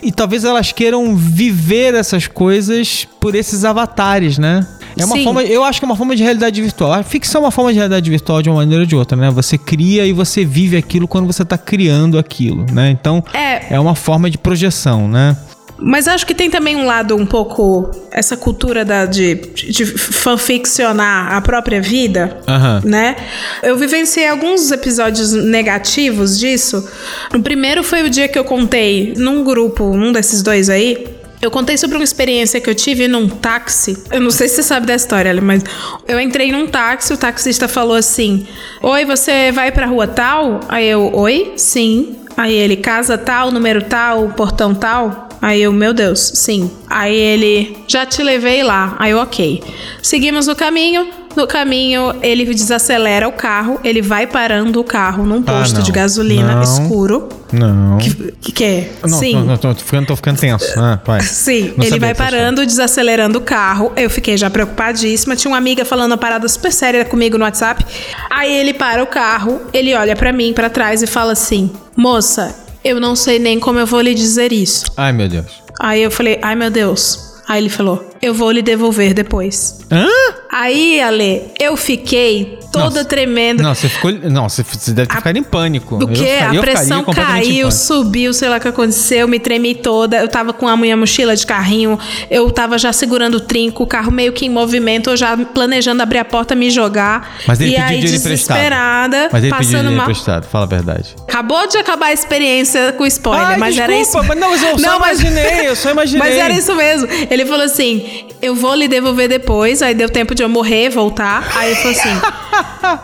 [0.03, 4.67] e talvez elas queiram viver essas coisas por esses avatares, né?
[4.97, 5.25] É uma Sim.
[5.25, 6.93] forma, eu acho que é uma forma de realidade virtual.
[6.93, 9.31] A ficção é uma forma de realidade virtual de uma maneira ou de outra, né?
[9.31, 12.91] Você cria e você vive aquilo quando você está criando aquilo, né?
[12.91, 15.37] Então, é, é uma forma de projeção, né?
[15.83, 21.33] Mas acho que tem também um lado um pouco essa cultura da, de, de fanficcionar
[21.33, 22.91] a própria vida, uhum.
[22.91, 23.17] né?
[23.63, 26.87] Eu vivenciei alguns episódios negativos disso.
[27.35, 31.07] O primeiro foi o dia que eu contei num grupo, num desses dois aí,
[31.41, 33.97] eu contei sobre uma experiência que eu tive num táxi.
[34.11, 35.63] Eu não sei se você sabe da história, mas
[36.07, 38.47] eu entrei num táxi, o taxista falou assim:
[38.83, 40.61] Oi, você vai pra rua tal?
[40.69, 41.55] Aí eu, oi?
[41.57, 42.17] Sim.
[42.37, 45.29] Aí ele, casa tal, número tal, portão tal?
[45.43, 46.71] Aí eu, meu Deus, sim.
[46.89, 48.95] Aí ele, já te levei lá.
[48.99, 49.63] Aí eu, ok.
[50.03, 51.20] Seguimos o caminho.
[51.37, 55.83] No caminho, ele desacelera o carro, ele vai parando o carro num ah, posto ah,
[55.83, 57.29] de gasolina não, escuro.
[57.53, 57.99] Não.
[57.99, 58.93] Que, que, que é?
[59.03, 59.35] Não, Sim.
[59.37, 60.79] Não, não, tô, ficando, tô ficando tenso.
[60.79, 61.21] Ah, vai.
[61.23, 63.93] Sim, não ele vai parando, desacelerando o carro.
[63.97, 65.37] Eu fiquei já preocupadíssima.
[65.37, 67.85] Tinha uma amiga falando uma parada super séria comigo no WhatsApp.
[68.29, 72.55] Aí ele para o carro, ele olha para mim, para trás e fala assim: Moça,
[72.85, 74.87] eu não sei nem como eu vou lhe dizer isso.
[74.97, 75.63] Ai, meu Deus.
[75.79, 77.41] Aí eu falei: Ai, meu Deus.
[77.49, 79.81] Aí ele falou: Eu vou lhe devolver depois.
[79.91, 80.07] Hã?
[80.53, 83.05] Aí, Ale, eu fiquei toda Nossa.
[83.05, 83.63] tremenda.
[83.63, 84.13] Não, você ficou.
[84.13, 85.97] Não, você, deve ter ficado em pânico.
[85.97, 86.39] O quê?
[86.41, 90.19] a pressão caiu, subiu, sei lá o que aconteceu, me tremi toda.
[90.19, 91.99] Eu tava com a minha mochila de carrinho,
[92.31, 96.03] eu tava já segurando o trinco, o carro meio que em movimento, eu já planejando
[96.03, 97.37] abrir a porta, me jogar.
[97.47, 99.33] Mas ele e pediu aí, dinheiro desesperada, emprestado.
[99.33, 101.17] Mas ele pediu dinheiro emprestado, fala a verdade.
[101.23, 104.19] Acabou de acabar a experiência com spoiler, Ai, mas desculpa, era isso.
[104.25, 105.21] Mas não, mas eu não, só mas...
[105.21, 106.21] imaginei, eu só imaginei.
[106.31, 107.09] Mas era isso mesmo.
[107.31, 108.10] Ele falou assim:
[108.41, 109.83] eu vou lhe devolver depois.
[109.83, 111.51] Aí deu tempo de eu morrer, voltar.
[111.55, 112.21] Aí ele falou assim: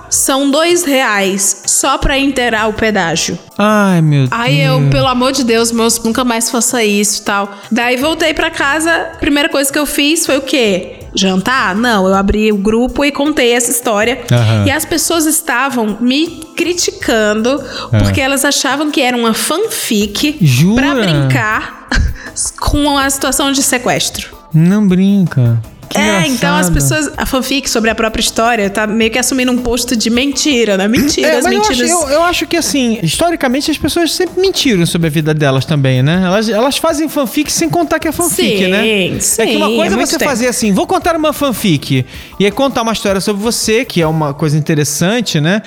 [0.10, 3.38] são dois reais só pra inteirar o pedágio.
[3.58, 4.32] Ai, meu Deus.
[4.32, 7.50] Aí eu, pelo amor de Deus, meus, nunca mais faça isso tal.
[7.70, 9.12] Daí voltei pra casa.
[9.20, 11.00] Primeira coisa que eu fiz foi o quê?
[11.16, 11.74] jantar?
[11.74, 14.20] Não, eu abri o grupo e contei essa história.
[14.30, 14.66] Uhum.
[14.66, 17.98] E as pessoas estavam me criticando uhum.
[18.00, 20.82] porque elas achavam que era uma fanfic Jura?
[20.82, 21.88] pra brincar
[22.60, 24.35] com a situação de sequestro.
[24.52, 25.60] Não brinca.
[25.88, 27.10] Que é, então as pessoas.
[27.16, 30.88] A fanfic sobre a própria história tá meio que assumindo um posto de mentira, né?
[30.88, 31.90] Mentiras, é, mentiras.
[31.90, 35.32] Eu acho, eu, eu acho, que, assim, historicamente as pessoas sempre mentiram sobre a vida
[35.32, 36.22] delas também, né?
[36.24, 38.82] Elas, elas fazem fanfic sem contar que é fanfic, sim, né?
[39.20, 40.28] Sim, é que uma coisa é, você tempo.
[40.28, 42.04] fazer assim, vou contar uma fanfic
[42.38, 45.62] e é contar uma história sobre você, que é uma coisa interessante, né?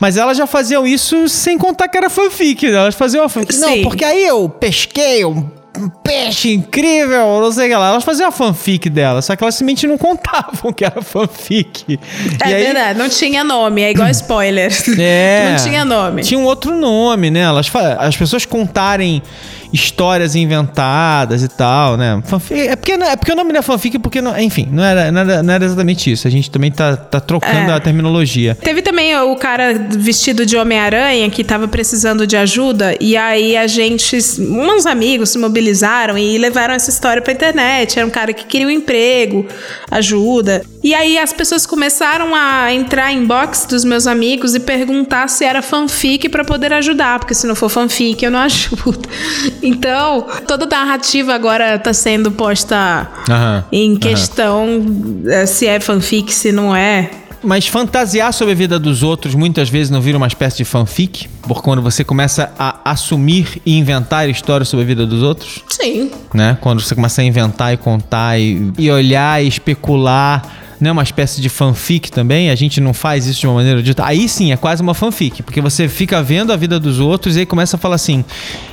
[0.00, 2.66] Mas elas já faziam isso sem contar que era fanfic.
[2.66, 2.76] Né?
[2.76, 3.54] Elas faziam uma fanfic.
[3.54, 3.60] Sim.
[3.60, 7.88] Não, porque aí eu pesquei, eu um peixe incrível, não sei o que lá.
[7.88, 11.98] Elas faziam a fanfic dela, só que elas simplesmente não contavam que era fanfic.
[12.44, 14.70] É e verdade, não tinha nome, é igual spoiler.
[14.98, 15.50] É.
[15.56, 16.22] não tinha nome.
[16.22, 17.40] Tinha um outro nome, né?
[17.40, 19.22] Elas, as pessoas contarem
[19.72, 22.22] histórias inventadas e tal, né?
[22.24, 25.10] Fanfic, é, porque, é porque o nome não é fanfic, porque, não, enfim, não era,
[25.10, 26.28] não, era, não era exatamente isso.
[26.28, 27.74] A gente também tá, tá trocando é.
[27.74, 28.54] a terminologia.
[28.54, 33.66] Teve também o cara vestido de Homem-Aranha que tava precisando de ajuda, e aí a
[33.66, 37.98] gente, uns amigos se mobilizaram e levaram essa história pra internet.
[37.98, 39.46] Era um cara que queria um emprego,
[39.90, 40.62] ajuda.
[40.82, 45.44] E aí as pessoas começaram a entrar em box dos meus amigos e perguntar se
[45.44, 49.08] era fanfic para poder ajudar, porque se não for fanfic eu não ajudo.
[49.62, 55.22] Então, toda a narrativa agora tá sendo posta uhum, em questão uhum.
[55.46, 57.10] se é fanfic, se não é.
[57.42, 61.28] Mas fantasiar sobre a vida dos outros muitas vezes não vira uma espécie de fanfic?
[61.42, 65.62] Por quando você começa a assumir e inventar histórias sobre a vida dos outros?
[65.68, 66.10] Sim.
[66.32, 66.56] Né?
[66.60, 70.42] Quando você começa a inventar e contar e, e olhar e especular
[70.82, 74.04] né, uma espécie de fanfic também, a gente não faz isso de uma maneira dita.
[74.04, 77.40] Aí sim, é quase uma fanfic, porque você fica vendo a vida dos outros e
[77.40, 78.24] aí começa a falar assim.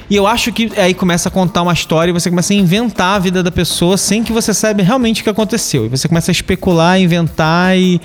[0.09, 3.17] E eu acho que aí começa a contar uma história e você começa a inventar
[3.17, 5.85] a vida da pessoa sem que você saiba realmente o que aconteceu.
[5.85, 8.01] E você começa a especular, inventar e.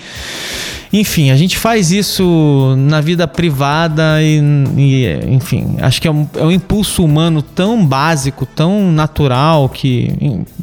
[0.92, 4.38] Enfim, a gente faz isso na vida privada e,
[4.76, 10.12] e enfim, acho que é um, é um impulso humano tão básico, tão natural que.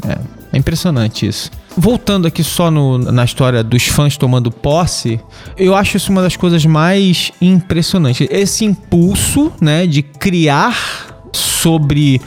[0.08, 0.20] É,
[0.54, 1.50] é impressionante isso.
[1.78, 5.20] Voltando aqui só no, na história dos fãs tomando posse,
[5.58, 8.28] eu acho isso uma das coisas mais impressionantes.
[8.30, 10.76] Esse impulso, né, de criar
[11.34, 12.22] sobre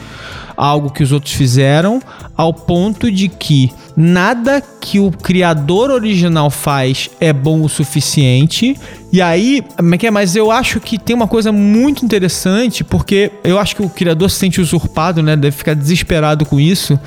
[0.57, 2.01] algo que os outros fizeram,
[2.35, 8.77] ao ponto de que nada que o criador original faz é bom o suficiente
[9.11, 10.11] E aí, é é?
[10.11, 14.29] mas eu acho que tem uma coisa muito interessante, porque eu acho que o criador
[14.29, 15.35] se sente usurpado, né?
[15.35, 16.99] Deve ficar desesperado com isso.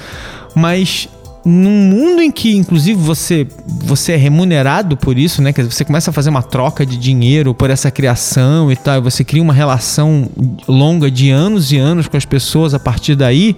[0.54, 1.08] Mas
[1.48, 5.50] num mundo em que, inclusive, você, você é remunerado por isso, né?
[5.50, 8.98] Quer dizer, você começa a fazer uma troca de dinheiro por essa criação e tal,
[8.98, 10.28] e você cria uma relação
[10.68, 13.56] longa de anos e anos com as pessoas a partir daí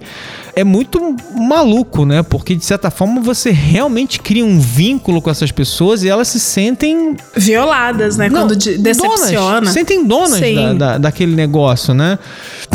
[0.55, 2.23] é muito maluco, né?
[2.23, 6.39] Porque de certa forma você realmente cria um vínculo com essas pessoas e elas se
[6.39, 8.29] sentem violadas, né?
[8.29, 9.61] Não, Quando decepciona.
[9.61, 12.19] Donas, sentem donas da, da, daquele negócio, né?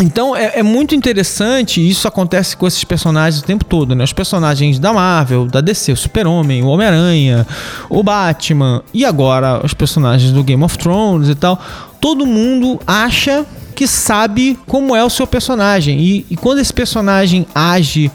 [0.01, 4.05] Então é, é muito interessante e isso acontece com esses personagens o tempo todo, né?
[4.05, 7.47] Os personagens da Marvel, da DC, o Super-Homem, o Homem-Aranha,
[7.91, 11.61] o Batman e agora os personagens do Game of Thrones e tal.
[12.01, 13.45] Todo mundo acha
[13.77, 16.01] que sabe como é o seu personagem.
[16.01, 18.11] E, e quando esse personagem age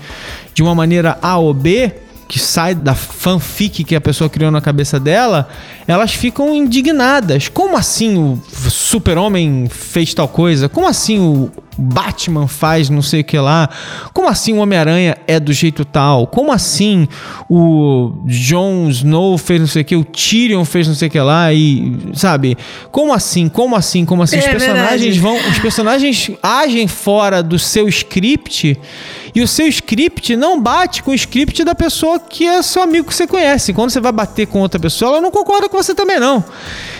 [0.53, 1.93] de uma maneira A ou B,
[2.27, 5.47] que sai da fanfic que a pessoa criou na cabeça dela,
[5.87, 7.47] elas ficam indignadas.
[7.47, 10.67] Como assim o Super-Homem fez tal coisa?
[10.67, 13.69] Como assim o Batman faz não sei o que lá?
[14.13, 16.27] Como assim o Homem-Aranha é do jeito tal?
[16.27, 17.07] Como assim
[17.49, 21.19] o Jon Snow fez não sei o que, o Tyrion fez não sei o que
[21.19, 22.57] lá e, sabe?
[22.91, 23.49] Como assim?
[23.49, 24.05] Como assim?
[24.05, 24.37] Como assim?
[24.37, 25.19] É, os personagens verdade.
[25.19, 28.77] vão, os personagens agem fora do seu script
[29.33, 33.07] e o seu script não bate com o script da pessoa que é seu amigo
[33.07, 33.73] que você conhece.
[33.73, 36.43] Quando você vai bater com outra pessoa, ela não concorda com você também não.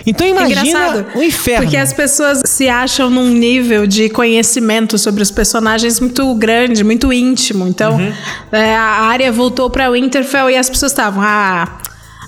[0.05, 1.63] Então imagina o inferno.
[1.63, 7.11] Porque as pessoas se acham num nível de conhecimento sobre os personagens muito grande, muito
[7.11, 7.67] íntimo.
[7.67, 8.13] Então, uhum.
[8.51, 11.79] é, a área voltou para Winterfell e as pessoas estavam, ah,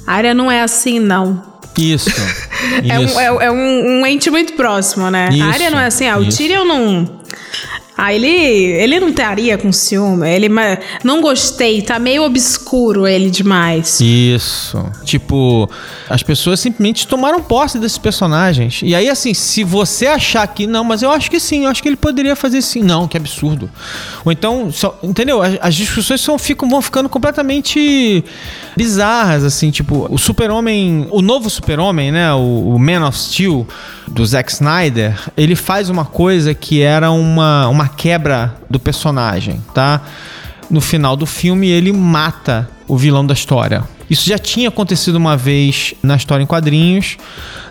[0.05, 1.41] a área não é assim não.
[1.77, 2.09] Isso.
[2.87, 3.15] é, isso.
[3.15, 5.29] Um, é, é um, um, ente muito próximo, né?
[5.31, 7.22] Isso, a área não é assim, ah, o Tyrion não
[8.05, 10.29] ah, ele, ele não estaria com ciúme.
[10.29, 10.49] Ele
[11.05, 14.01] não gostei, tá meio obscuro ele demais.
[14.01, 14.85] Isso.
[15.05, 15.69] Tipo,
[16.09, 18.81] as pessoas simplesmente tomaram posse desses personagens.
[18.83, 21.81] E aí, assim, se você achar que não, mas eu acho que sim, eu acho
[21.81, 22.83] que ele poderia fazer sim.
[22.83, 23.71] Não, que absurdo.
[24.25, 25.41] Ou então, só, entendeu?
[25.41, 28.21] As, as discussões são, ficam, vão ficando completamente
[28.75, 32.33] bizarras, assim, tipo, o super-homem, o novo super-homem, né?
[32.33, 33.65] O, o Man of Steel
[34.07, 40.01] do Zack Snyder, ele faz uma coisa que era uma, uma quebra do personagem, tá?
[40.69, 43.83] No final do filme, ele mata o vilão da história.
[44.13, 47.17] Isso já tinha acontecido uma vez na história em quadrinhos,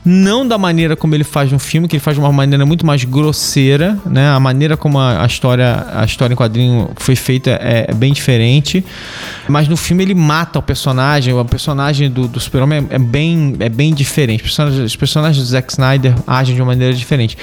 [0.05, 2.85] não da maneira como ele faz no filme, que ele faz de uma maneira muito
[2.85, 4.29] mais grosseira, né?
[4.29, 8.85] A maneira como a, história, a história em quadrinho foi feita é, é bem diferente,
[9.47, 13.55] mas no filme ele mata o personagem, o personagem do, do Super-Homem é, é, bem,
[13.61, 14.43] é bem diferente.
[14.43, 17.39] Os personagens, os personagens do Zack Snyder agem de uma maneira diferente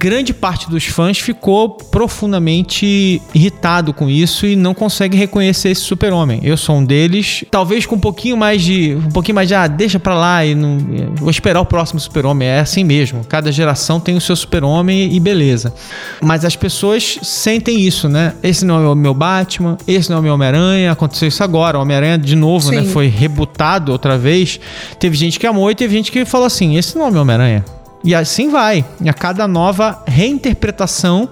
[0.00, 6.40] grande parte dos fãs ficou profundamente irritado com isso e não consegue reconhecer esse super-homem.
[6.42, 8.94] Eu sou um deles, talvez com um pouquinho mais de.
[8.94, 10.78] Um pouquinho mais de, ah, deixa pra lá e não.
[11.16, 12.48] Vou esperar o próximo super-homem.
[12.48, 13.22] É assim mesmo.
[13.26, 15.74] Cada geração tem o seu super-homem e beleza.
[16.22, 18.32] Mas as pessoas sentem isso, né?
[18.42, 20.92] Esse não é o meu Batman, esse não é o meu Homem-Aranha.
[20.92, 21.78] Aconteceu isso agora.
[21.78, 22.80] O Homem-Aranha, de novo, né?
[22.80, 22.86] Sim.
[22.86, 22.92] né?
[22.92, 24.58] Foi rebutado outra vez.
[24.98, 27.20] Teve gente que amou e teve gente que falou assim: esse não é o meu
[27.20, 27.79] Homem-Aranha.
[28.02, 28.84] E assim vai.
[29.06, 31.28] A cada nova reinterpretação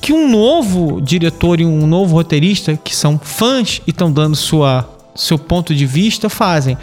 [0.00, 4.86] que um novo diretor e um novo roteirista, que são fãs e estão dando sua,
[5.14, 6.76] seu ponto de vista, fazem.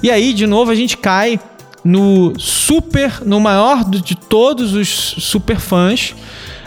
[0.00, 1.40] E aí, de novo, a gente cai
[1.84, 6.14] no super, no maior de todos os super fãs,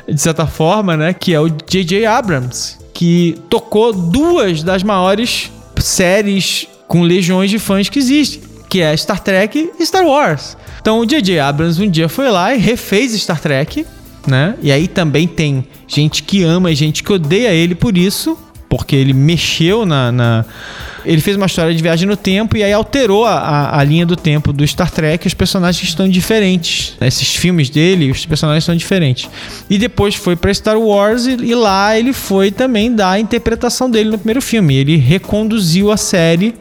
[0.06, 1.13] de certa forma, né?
[1.13, 2.06] Que é o J.J.
[2.06, 8.95] Abrams, que tocou duas das maiores séries com legiões de fãs que existem, que é
[8.97, 10.58] Star Trek e Star Wars.
[10.84, 11.39] Então o J.J.
[11.39, 13.86] Abrams um dia foi lá e refez Star Trek,
[14.28, 14.56] né?
[14.62, 18.38] E aí também tem gente que ama e gente que odeia ele por isso,
[18.76, 20.46] porque ele mexeu na, na,
[21.06, 24.16] Ele fez uma história de viagem no tempo e aí alterou a, a, linha do
[24.16, 25.28] tempo do Star Trek.
[25.28, 26.96] Os personagens estão diferentes.
[27.00, 29.30] Esses filmes dele, os personagens são diferentes.
[29.70, 33.92] E depois foi para Star Wars e, e, lá ele foi também dar a interpretação
[33.92, 34.76] dele no primeiro filme.
[34.76, 36.56] Ele reconduziu a série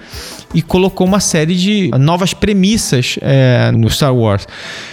[0.52, 4.46] e colocou uma série de novas premissas é, no Star Wars.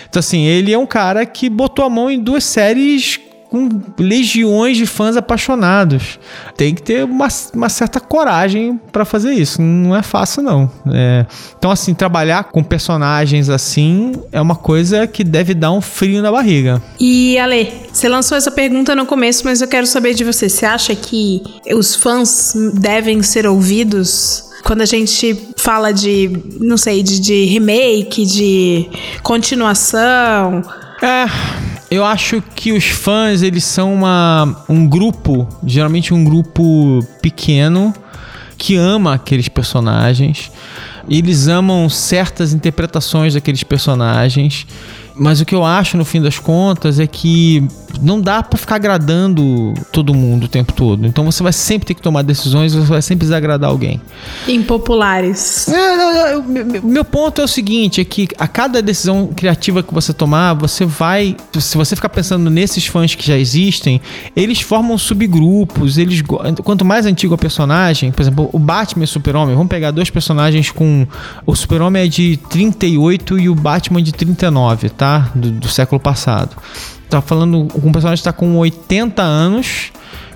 [0.10, 4.78] Então, assim, ele é um cara que botou a mão em duas séries com legiões
[4.78, 6.20] de fãs apaixonados.
[6.56, 9.62] Tem que ter uma, uma certa coragem para fazer isso.
[9.62, 10.70] Não é fácil, não.
[10.94, 11.26] É...
[11.58, 16.32] Então, assim, trabalhar com personagens assim é uma coisa que deve dar um frio na
[16.32, 16.82] barriga.
[17.00, 20.48] E, Ale, você lançou essa pergunta no começo, mas eu quero saber de você.
[20.48, 21.42] Você acha que
[21.74, 28.26] os fãs devem ser ouvidos quando a gente fala de, não sei, de, de remake,
[28.26, 28.90] de
[29.24, 30.62] continuação.
[31.02, 31.26] É,
[31.90, 37.94] eu acho que os fãs, eles são uma, um grupo, geralmente um grupo pequeno,
[38.58, 40.52] que ama aqueles personagens
[41.10, 44.68] eles amam certas interpretações daqueles personagens.
[45.20, 47.68] Mas o que eu acho, no fim das contas, é que
[48.02, 51.06] não dá para ficar agradando todo mundo o tempo todo.
[51.06, 54.00] Então você vai sempre ter que tomar decisões, você vai sempre desagradar alguém.
[54.48, 55.68] Impopulares.
[55.68, 59.94] É, não, não, meu, ponto é o seguinte: é que a cada decisão criativa que
[59.94, 61.36] você tomar, você vai.
[61.60, 64.02] Se você ficar pensando nesses fãs que já existem,
[64.36, 65.98] eles formam subgrupos.
[65.98, 66.22] Eles,
[66.64, 70.10] quanto mais antigo o personagem, por exemplo, o Batman e o Super-Homem, vamos pegar dois
[70.10, 71.06] personagens com.
[71.46, 75.09] O Super-Homem é de 38 e o Batman de 39, tá?
[75.36, 76.56] Do, do século passado.
[77.10, 79.92] Tá falando um personagem está com 80 anos,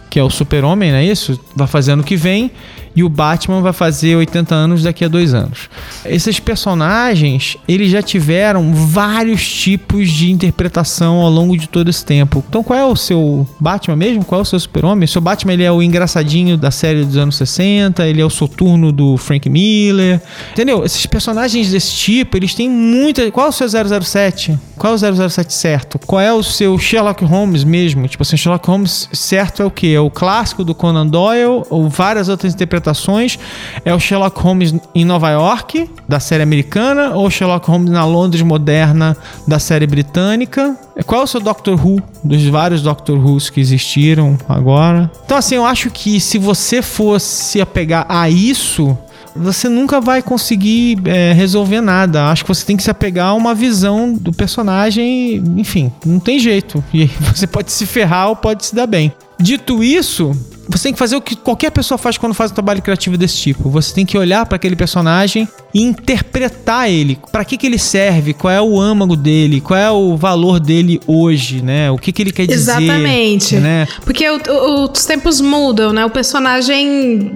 [0.09, 1.39] que é o Super-Homem, não é isso?
[1.55, 2.51] Vai fazer ano que vem
[2.95, 5.69] e o Batman vai fazer 80 anos daqui a dois anos.
[6.05, 12.43] Esses personagens, eles já tiveram vários tipos de interpretação ao longo de todo esse tempo.
[12.47, 14.23] Então, qual é o seu Batman mesmo?
[14.23, 15.07] Qual é o seu super-homem?
[15.07, 18.91] Seu Batman, ele é o engraçadinho da série dos anos 60, ele é o soturno
[18.91, 20.21] do Frank Miller.
[20.51, 20.83] Entendeu?
[20.83, 23.29] Esses personagens desse tipo, eles têm muita...
[23.31, 24.57] Qual é o seu 007?
[24.77, 25.99] Qual é o 007 certo?
[25.99, 28.07] Qual é o seu Sherlock Holmes mesmo?
[28.07, 29.87] Tipo assim, Sherlock Holmes certo é o quê?
[29.87, 33.39] É o clássico do Conan Doyle ou várias outras interpretações interpretações
[33.85, 38.41] é o Sherlock Holmes em Nova York, da série americana, ou Sherlock Holmes na Londres
[38.41, 39.15] moderna,
[39.47, 40.77] da série britânica.
[41.05, 45.09] Qual é o seu Doctor Who, dos vários Doctor Who's que existiram agora?
[45.25, 48.95] Então, assim, eu acho que se você fosse apegar a isso,
[49.35, 52.29] você nunca vai conseguir é, resolver nada.
[52.29, 56.37] Acho que você tem que se apegar a uma visão do personagem, enfim, não tem
[56.37, 56.83] jeito.
[56.93, 59.11] E você pode se ferrar ou pode se dar bem.
[59.39, 60.31] Dito isso,
[60.67, 63.37] você tem que fazer o que qualquer pessoa faz quando faz um trabalho criativo desse
[63.37, 63.69] tipo.
[63.69, 67.19] Você tem que olhar para aquele personagem e interpretar ele.
[67.31, 68.33] Para que, que ele serve?
[68.33, 69.59] Qual é o âmago dele?
[69.59, 71.91] Qual é o valor dele hoje, né?
[71.91, 72.81] O que, que ele quer dizer?
[72.81, 73.55] Exatamente.
[73.57, 73.87] Né?
[74.05, 76.05] Porque o, o, os tempos mudam, né?
[76.05, 77.35] O personagem,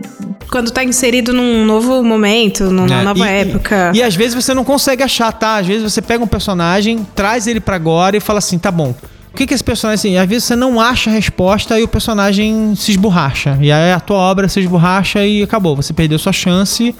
[0.49, 3.91] quando tá inserido num novo momento, numa é, nova e, época.
[3.93, 5.57] E, e às vezes você não consegue achar, tá?
[5.57, 8.95] Às vezes você pega um personagem, traz ele para agora e fala assim: tá bom
[9.33, 11.87] o que, que esse personagem, assim, às vezes você não acha a resposta e o
[11.87, 13.57] personagem se esborracha.
[13.61, 15.75] E aí a tua obra se esborracha e acabou.
[15.75, 16.95] Você perdeu sua chance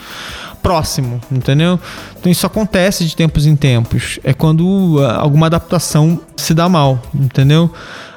[0.62, 1.80] próximo, entendeu?
[2.20, 4.20] Então isso acontece de tempos em tempos.
[4.24, 7.72] É quando ah, alguma adaptação se dá mal, entendeu?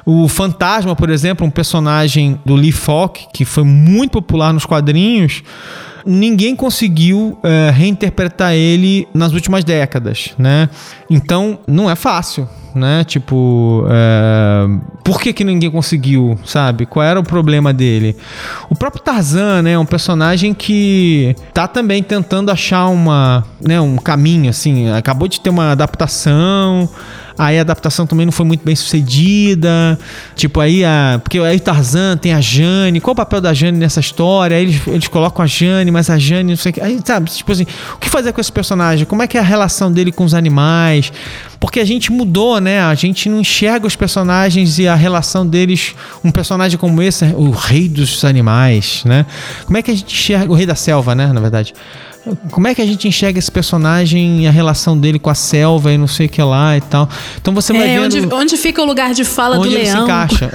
[0.05, 5.43] O Fantasma, por exemplo, um personagem do Lee Falk, que foi muito popular nos quadrinhos,
[6.05, 10.69] ninguém conseguiu é, reinterpretar ele nas últimas décadas, né?
[11.09, 13.03] Então não é fácil, né?
[13.03, 14.67] Tipo, é...
[15.03, 16.85] por que, que ninguém conseguiu, sabe?
[16.85, 18.15] Qual era o problema dele?
[18.69, 19.73] O próprio Tarzan, né?
[19.73, 23.79] É um personagem que tá também tentando achar uma, né?
[23.79, 24.89] um caminho, assim.
[24.89, 26.89] Acabou de ter uma adaptação.
[27.37, 29.97] Aí a adaptação também não foi muito bem sucedida.
[30.35, 31.19] Tipo, aí a.
[31.23, 32.99] Porque aí Tarzan tem a Jane.
[32.99, 34.57] Qual o papel da Jane nessa história?
[34.57, 36.81] Aí eles, eles colocam a Jane, mas a Jane não sei o que.
[36.81, 37.65] Aí, sabe, tipo assim,
[37.95, 39.05] o que fazer com esse personagem?
[39.05, 41.11] Como é que é a relação dele com os animais?
[41.59, 42.81] Porque a gente mudou, né?
[42.81, 45.95] A gente não enxerga os personagens e a relação deles.
[46.23, 49.25] Um personagem como esse, o rei dos animais, né?
[49.65, 50.51] Como é que a gente enxerga.
[50.51, 51.31] O rei da selva, né?
[51.31, 51.73] Na verdade.
[52.51, 55.91] Como é que a gente enxerga esse personagem e a relação dele com a selva
[55.91, 57.09] e não sei o que lá e tal.
[57.41, 58.15] Então você vai é, vendo...
[58.15, 59.73] Onde, onde fica o lugar de fala do leão?
[59.73, 60.51] Onde ele se encaixa.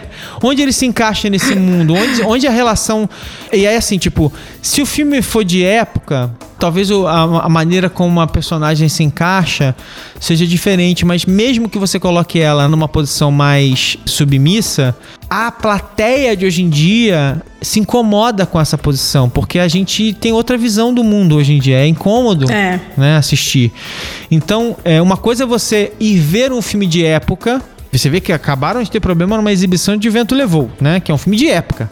[0.42, 1.94] onde ele se encaixa nesse mundo?
[1.94, 3.08] Onde, onde a relação...
[3.52, 4.32] E aí assim, tipo,
[4.62, 6.30] se o filme for de época,
[6.62, 9.74] talvez a, maneira como a personagem se encaixa
[10.20, 14.96] seja diferente, mas mesmo que você coloque ela numa posição mais submissa,
[15.28, 20.32] a plateia de hoje em dia se incomoda com essa posição, porque a gente tem
[20.32, 22.78] outra visão do mundo hoje em dia, é incômodo é.
[22.96, 23.72] Né, assistir.
[24.30, 27.60] Então, é, uma coisa é você ir ver um filme de época,
[27.90, 31.00] você vê que acabaram de ter problema numa exibição de Vento Levou, né?
[31.00, 31.90] Que é um filme de época.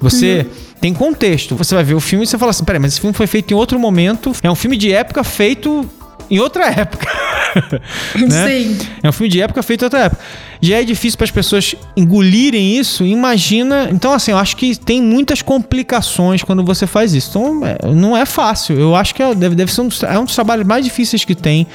[0.00, 0.74] Você uhum.
[0.80, 1.56] tem contexto.
[1.56, 3.52] Você vai ver o filme e você fala assim: peraí, mas esse filme foi feito
[3.52, 4.32] em outro momento.
[4.42, 5.88] É um filme de época feito
[6.30, 7.08] em outra época.
[8.14, 8.48] né?
[8.48, 8.78] Sim.
[9.02, 10.22] É um filme de época feito em outra época.
[10.60, 13.04] Já é difícil para as pessoas engolirem isso.
[13.04, 13.88] Imagina.
[13.90, 17.30] Então, assim, eu acho que tem muitas complicações quando você faz isso.
[17.30, 18.78] Então, é, não é fácil.
[18.78, 21.24] Eu acho que é, deve, deve ser um dos, é um dos trabalhos mais difíceis
[21.24, 21.66] que tem.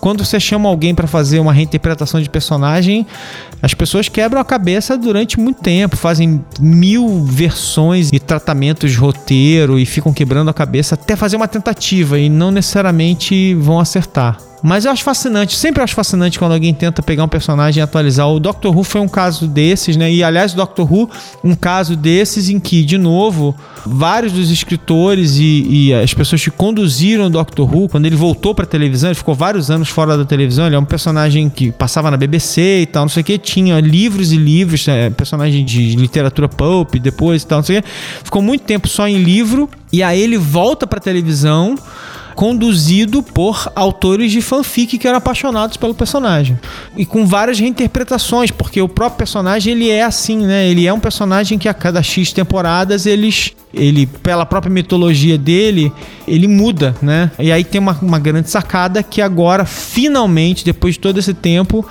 [0.00, 3.06] Quando você chama alguém para fazer uma reinterpretação de personagem,
[3.60, 9.78] as pessoas quebram a cabeça durante muito tempo, fazem mil versões e tratamentos de roteiro
[9.78, 14.47] e ficam quebrando a cabeça até fazer uma tentativa e não necessariamente vão acertar.
[14.62, 18.28] Mas eu acho fascinante, sempre acho fascinante quando alguém tenta pegar um personagem e atualizar.
[18.28, 20.10] O Doctor Who foi um caso desses, né?
[20.10, 21.08] E aliás, o Doctor Who,
[21.44, 23.54] um caso desses em que, de novo,
[23.86, 28.54] vários dos escritores e, e as pessoas que conduziram o Doctor Who, quando ele voltou
[28.54, 32.10] pra televisão, ele ficou vários anos fora da televisão, ele é um personagem que passava
[32.10, 35.94] na BBC e tal, não sei o que, tinha livros e livros, é, personagem de
[35.94, 37.88] literatura pulp depois e tal, não sei o que.
[38.24, 41.76] Ficou muito tempo só em livro, e aí ele volta pra televisão
[42.38, 46.56] conduzido por autores de fanfic que eram apaixonados pelo personagem.
[46.96, 50.68] E com várias reinterpretações, porque o próprio personagem ele é assim, né?
[50.68, 55.92] Ele é um personagem que a cada X temporadas eles ele pela própria mitologia dele,
[56.28, 57.32] ele muda, né?
[57.40, 61.84] E aí tem uma, uma grande sacada que agora finalmente, depois de todo esse tempo,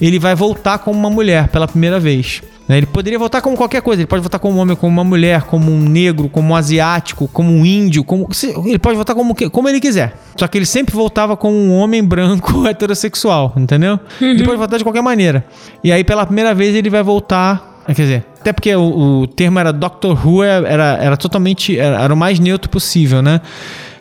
[0.00, 2.40] ele vai voltar como uma mulher pela primeira vez.
[2.68, 2.76] Né?
[2.76, 4.02] Ele poderia votar como qualquer coisa.
[4.02, 7.26] Ele pode votar como um homem, como uma mulher, como um negro, como um asiático,
[7.32, 8.04] como um índio.
[8.04, 8.28] Como...
[8.66, 10.14] Ele pode votar como, como ele quiser.
[10.36, 13.98] Só que ele sempre voltava como um homem branco heterossexual, entendeu?
[14.20, 15.44] Ele pode votar de qualquer maneira.
[15.82, 17.76] E aí, pela primeira vez, ele vai voltar.
[17.86, 21.78] Quer dizer, até porque o, o termo era Doctor Who, era, era totalmente.
[21.78, 23.40] Era, era o mais neutro possível, né?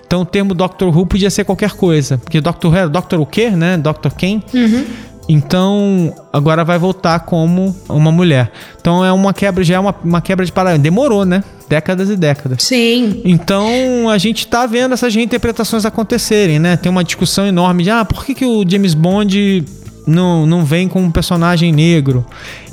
[0.07, 2.17] Então o termo Doctor Who podia ser qualquer coisa.
[2.17, 3.77] Porque Doctor Who era Doctor o quê, né?
[3.77, 4.41] Doctor quem?
[4.53, 4.85] Uhum.
[5.29, 8.51] Então, agora vai voltar como uma mulher.
[8.79, 10.83] Então é uma quebra, já é uma, uma quebra de paradigma.
[10.83, 11.43] Demorou, né?
[11.67, 12.63] Décadas e décadas.
[12.63, 13.21] Sim.
[13.25, 16.77] Então a gente tá vendo essas reinterpretações acontecerem, né?
[16.77, 19.65] Tem uma discussão enorme de ah, por que, que o James Bond
[20.07, 22.25] não, não vem com um personagem negro?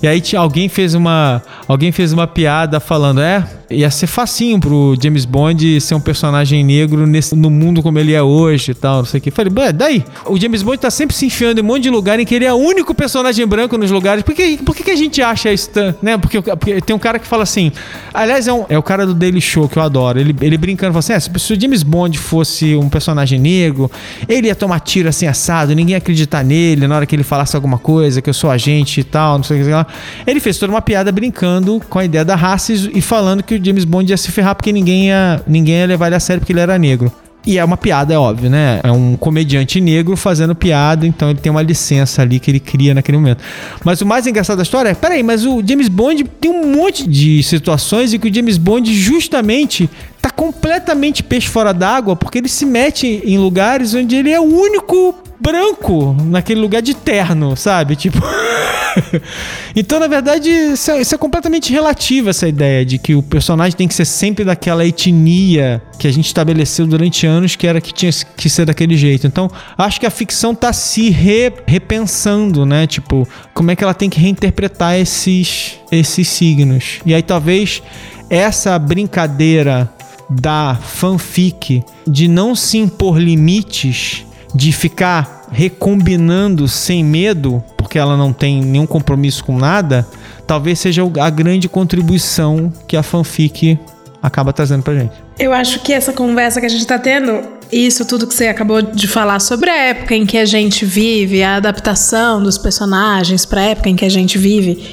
[0.02, 4.94] E aí alguém fez uma alguém fez uma piada falando, é, ia ser facinho pro
[5.02, 8.98] James Bond ser um personagem negro nesse, no mundo como ele é hoje e tal,
[8.98, 9.30] não sei o que.
[9.30, 12.24] Falei, daí, o James Bond tá sempre se enfiando em um monte de lugar em
[12.26, 14.22] que ele é o único personagem branco nos lugares.
[14.22, 15.70] Por que, por que, que a gente acha isso,
[16.02, 16.18] né?
[16.18, 17.72] Porque, porque, tem um cara que fala assim,
[18.12, 20.92] aliás, é, um, é o cara do Daily Show que eu adoro, ele, ele brincando,
[20.92, 23.90] fala assim, é, se o James Bond fosse um personagem negro,
[24.28, 27.56] ele ia tomar tiro assim assado, ninguém ia acreditar nele na hora que ele falasse
[27.56, 29.86] alguma coisa, que eu sou agente e tal, não sei o que lá.
[30.26, 33.64] Ele fez toda uma piada brincando com a ideia da raça e falando que o
[33.64, 36.52] James Bond ia se ferrar porque ninguém ia, ninguém ia levar ele a sério porque
[36.52, 37.12] ele era negro.
[37.46, 38.80] E é uma piada, é óbvio, né?
[38.82, 42.94] É um comediante negro fazendo piada, então ele tem uma licença ali que ele cria
[42.94, 43.44] naquele momento.
[43.84, 47.06] Mas o mais engraçado da história é: peraí, mas o James Bond tem um monte
[47.06, 49.90] de situações em que o James Bond justamente
[50.22, 54.44] tá completamente peixe fora d'água porque ele se mete em lugares onde ele é o
[54.44, 57.96] único branco naquele lugar de terno, sabe?
[57.96, 58.18] Tipo.
[59.74, 63.76] então, na verdade, isso é, isso é, completamente relativo, essa ideia de que o personagem
[63.76, 67.92] tem que ser sempre daquela etnia que a gente estabeleceu durante anos que era que
[67.92, 69.26] tinha que ser daquele jeito.
[69.26, 72.86] Então, acho que a ficção tá se re, repensando, né?
[72.86, 77.00] Tipo, como é que ela tem que reinterpretar esses, esses signos.
[77.04, 77.82] E aí, talvez
[78.30, 79.90] essa brincadeira
[80.28, 84.24] da fanfic de não se impor limites
[84.54, 90.06] de ficar recombinando sem medo, porque ela não tem nenhum compromisso com nada,
[90.46, 93.78] talvez seja a grande contribuição que a fanfic
[94.22, 95.12] acaba trazendo pra gente.
[95.38, 97.42] Eu acho que essa conversa que a gente tá tendo,
[97.72, 101.42] isso tudo que você acabou de falar sobre a época em que a gente vive,
[101.42, 104.84] a adaptação dos personagens para a época em que a gente vive,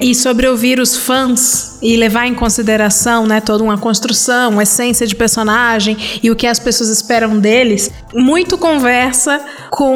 [0.00, 5.06] e sobre ouvir os fãs e levar em consideração, né, toda uma construção, uma essência
[5.06, 9.40] de personagem e o que as pessoas esperam deles, muito conversa
[9.70, 9.94] com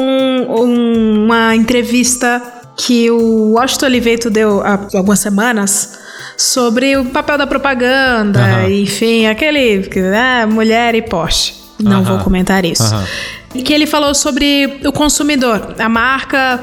[0.49, 2.41] uma entrevista
[2.77, 5.99] que o Washington Oliveto deu há algumas semanas
[6.37, 8.71] sobre o papel da propaganda, uhum.
[8.71, 11.60] enfim, aquele ah, mulher e Porsche.
[11.81, 12.03] Não uhum.
[12.03, 12.83] vou comentar isso.
[12.83, 13.63] Uhum.
[13.63, 15.75] Que ele falou sobre o consumidor.
[15.77, 16.59] A marca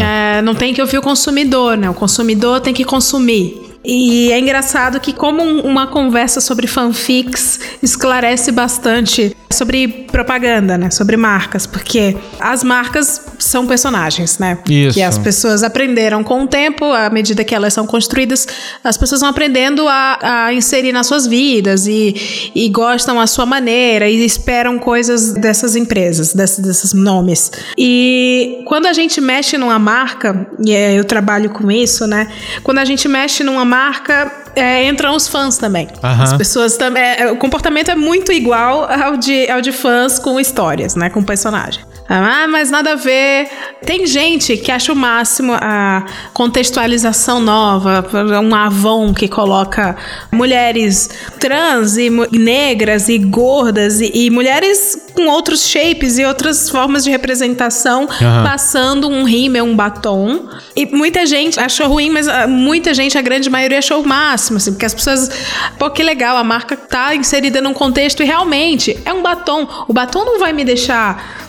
[0.00, 1.88] é, não tem que ouvir o consumidor, né?
[1.88, 3.70] O consumidor tem que consumir.
[3.84, 10.90] E é engraçado que, como uma conversa sobre fanfics esclarece bastante sobre propaganda, né?
[10.90, 14.58] Sobre marcas, porque as marcas são personagens, né?
[14.68, 14.94] Isso.
[14.94, 18.46] Que as pessoas aprenderam com o tempo, à medida que elas são construídas,
[18.84, 23.44] as pessoas vão aprendendo a, a inserir nas suas vidas e, e gostam à sua
[23.44, 27.50] maneira e esperam coisas dessas empresas, desses, desses nomes.
[27.76, 32.28] E quando a gente mexe numa marca, e é, eu trabalho com isso, né?
[32.62, 35.88] Quando a gente mexe numa marca, é, entram os fãs também.
[36.02, 36.22] Uhum.
[36.22, 37.02] As pessoas também.
[37.02, 41.10] É, o comportamento é muito igual ao de, ao de fãs com histórias, né?
[41.10, 41.89] Com personagem.
[42.12, 43.48] Ah, mas nada a ver.
[43.86, 46.04] Tem gente que acha o máximo a
[46.34, 48.04] contextualização nova,
[48.42, 49.96] um Avon que coloca
[50.32, 51.08] mulheres
[51.38, 57.10] trans e negras e gordas e, e mulheres com outros shapes e outras formas de
[57.10, 58.42] representação uhum.
[58.42, 60.48] passando um rímel, um batom.
[60.74, 64.56] E muita gente achou ruim, mas ah, muita gente, a grande maioria, achou o máximo,
[64.56, 65.30] assim, porque as pessoas.
[65.78, 69.68] Pô, que legal, a marca tá inserida num contexto e realmente é um batom.
[69.86, 71.48] O batom não vai me deixar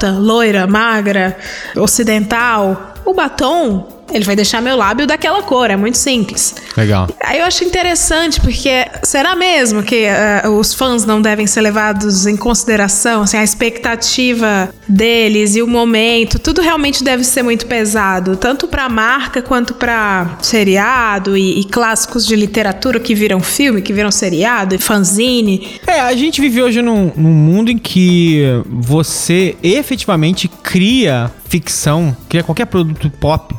[0.00, 1.36] alta, loira, magra,
[1.76, 2.94] ocidental.
[3.04, 6.54] O batom ele vai deixar meu lábio daquela cor, é muito simples.
[6.76, 7.08] Legal.
[7.24, 10.06] Aí eu acho interessante, porque será mesmo que
[10.44, 15.66] uh, os fãs não devem ser levados em consideração, assim, a expectativa deles e o
[15.66, 21.64] momento, tudo realmente deve ser muito pesado, tanto para marca quanto para seriado e, e,
[21.64, 25.80] clássicos de literatura que viram filme, que viram seriado e fanzine.
[25.86, 32.42] É, a gente vive hoje num, num mundo em que você efetivamente cria ficção, cria
[32.42, 33.54] qualquer produto pop,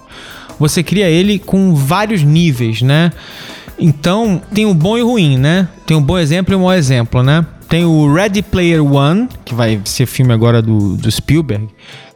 [0.62, 3.12] você cria ele com vários níveis, né?
[3.80, 5.68] Então, tem o bom e o ruim, né?
[5.88, 7.44] Tem um bom exemplo e um mau exemplo, né?
[7.68, 11.68] Tem o Ready Player One, que vai ser filme agora do, do Spielberg,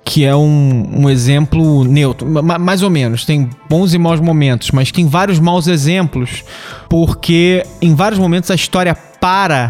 [0.04, 3.26] que é um, um exemplo neutro, mais ou menos.
[3.26, 6.44] Tem bons e maus momentos, mas tem vários maus exemplos,
[6.88, 9.70] porque em vários momentos a história para.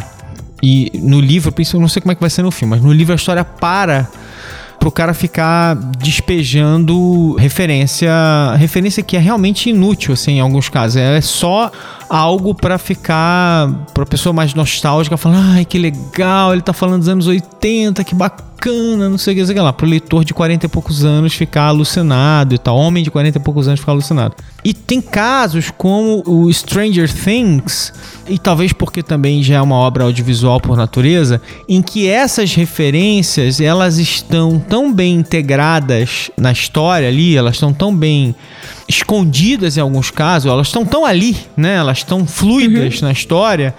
[0.62, 2.92] E no livro, eu não sei como é que vai ser no filme, mas no
[2.92, 4.10] livro a história para
[4.86, 8.12] pro cara ficar despejando referência,
[8.56, 10.98] referência que é realmente inútil, assim, em alguns casos.
[10.98, 11.72] É só
[12.08, 17.10] algo para ficar, pra pessoa mais nostálgica, falando, ai, que legal, ele tá falando dos
[17.10, 18.46] anos 80, que bacana,
[19.10, 19.72] não sei o que, sei lá.
[19.72, 23.42] Pro leitor de 40 e poucos anos ficar alucinado e tal, homem de 40 e
[23.42, 24.36] poucos anos ficar alucinado.
[24.64, 27.94] E tem casos como o Stranger Things,
[28.28, 33.62] e talvez porque também já é uma obra audiovisual por natureza, em que essas referências,
[33.62, 38.36] elas estão tão bem integradas na história ali, elas estão tão bem
[38.88, 41.76] escondidas em alguns casos, elas estão tão ali, né?
[41.76, 43.08] Elas estão fluidas uhum.
[43.08, 43.76] na história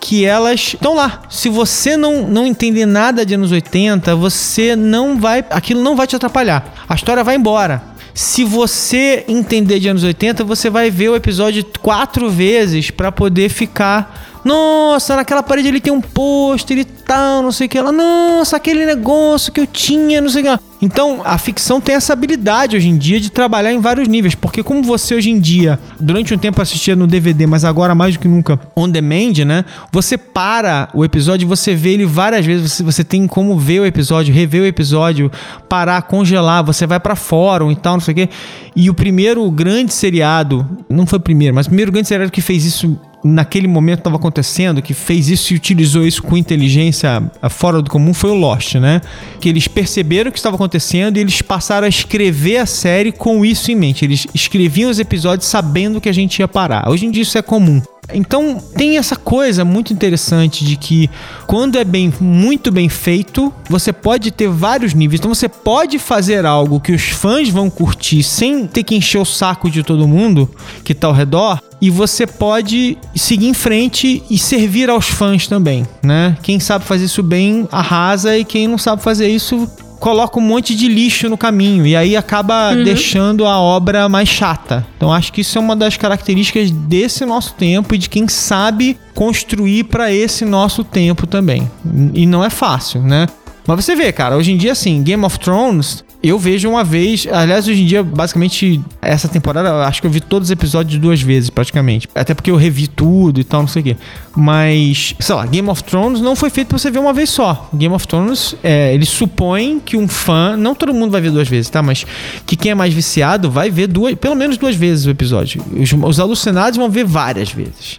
[0.00, 1.22] que elas estão lá.
[1.28, 5.44] Se você não, não entender nada de anos 80, você não vai.
[5.50, 6.74] Aquilo não vai te atrapalhar.
[6.88, 7.82] A história vai embora.
[8.14, 13.48] Se você entender de anos 80, você vai ver o episódio quatro vezes para poder
[13.48, 17.90] ficar nossa, naquela parede ele tem um pôster e tal, não sei o que lá.
[17.90, 20.60] Nossa, aquele negócio que eu tinha, não sei o que lá.
[20.80, 24.62] Então, a ficção tem essa habilidade hoje em dia de trabalhar em vários níveis, porque
[24.62, 28.20] como você hoje em dia, durante um tempo assistia no DVD, mas agora mais do
[28.20, 29.64] que nunca on demand, né?
[29.92, 33.86] Você para o episódio você vê ele várias vezes, você, você tem como ver o
[33.86, 35.30] episódio, rever o episódio,
[35.68, 38.28] parar, congelar, você vai para fórum e tal, não sei o quê.
[38.74, 42.40] E o primeiro grande seriado, não foi o primeiro, mas o primeiro grande seriado que
[42.40, 46.99] fez isso naquele momento estava acontecendo, que fez isso e utilizou isso com inteligência
[47.48, 49.00] fora do comum, foi o Lost, né?
[49.40, 53.44] Que eles perceberam o que estava acontecendo e eles passaram a escrever a série com
[53.44, 54.04] isso em mente.
[54.04, 56.88] Eles escreviam os episódios sabendo que a gente ia parar.
[56.88, 57.82] Hoje em dia isso é comum.
[58.14, 61.10] Então tem essa coisa muito interessante de que
[61.46, 65.20] quando é bem, muito bem feito, você pode ter vários níveis.
[65.20, 69.24] Então você pode fazer algo que os fãs vão curtir sem ter que encher o
[69.24, 70.48] saco de todo mundo
[70.84, 71.60] que está ao redor.
[71.80, 76.36] E você pode seguir em frente e servir aos fãs também, né?
[76.42, 79.66] Quem sabe fazer isso bem arrasa e quem não sabe fazer isso
[80.00, 82.82] coloca um monte de lixo no caminho e aí acaba uhum.
[82.82, 84.86] deixando a obra mais chata.
[84.96, 88.98] Então acho que isso é uma das características desse nosso tempo e de quem sabe
[89.14, 91.70] construir para esse nosso tempo também.
[92.14, 93.26] E não é fácil, né?
[93.66, 97.26] Mas você vê, cara, hoje em dia, assim, Game of Thrones eu vejo uma vez,
[97.30, 101.22] aliás, hoje em dia, basicamente, essa temporada, acho que eu vi todos os episódios duas
[101.22, 102.06] vezes, praticamente.
[102.14, 103.96] Até porque eu revi tudo e tal, não sei o quê.
[104.36, 107.68] Mas, sei lá, Game of Thrones não foi feito pra você ver uma vez só.
[107.72, 111.48] Game of Thrones, é, ele supõe que um fã, não todo mundo vai ver duas
[111.48, 111.82] vezes, tá?
[111.82, 112.04] Mas
[112.44, 115.64] que quem é mais viciado vai ver duas, pelo menos duas vezes o episódio.
[115.72, 117.98] Os, os alucinados vão ver várias vezes.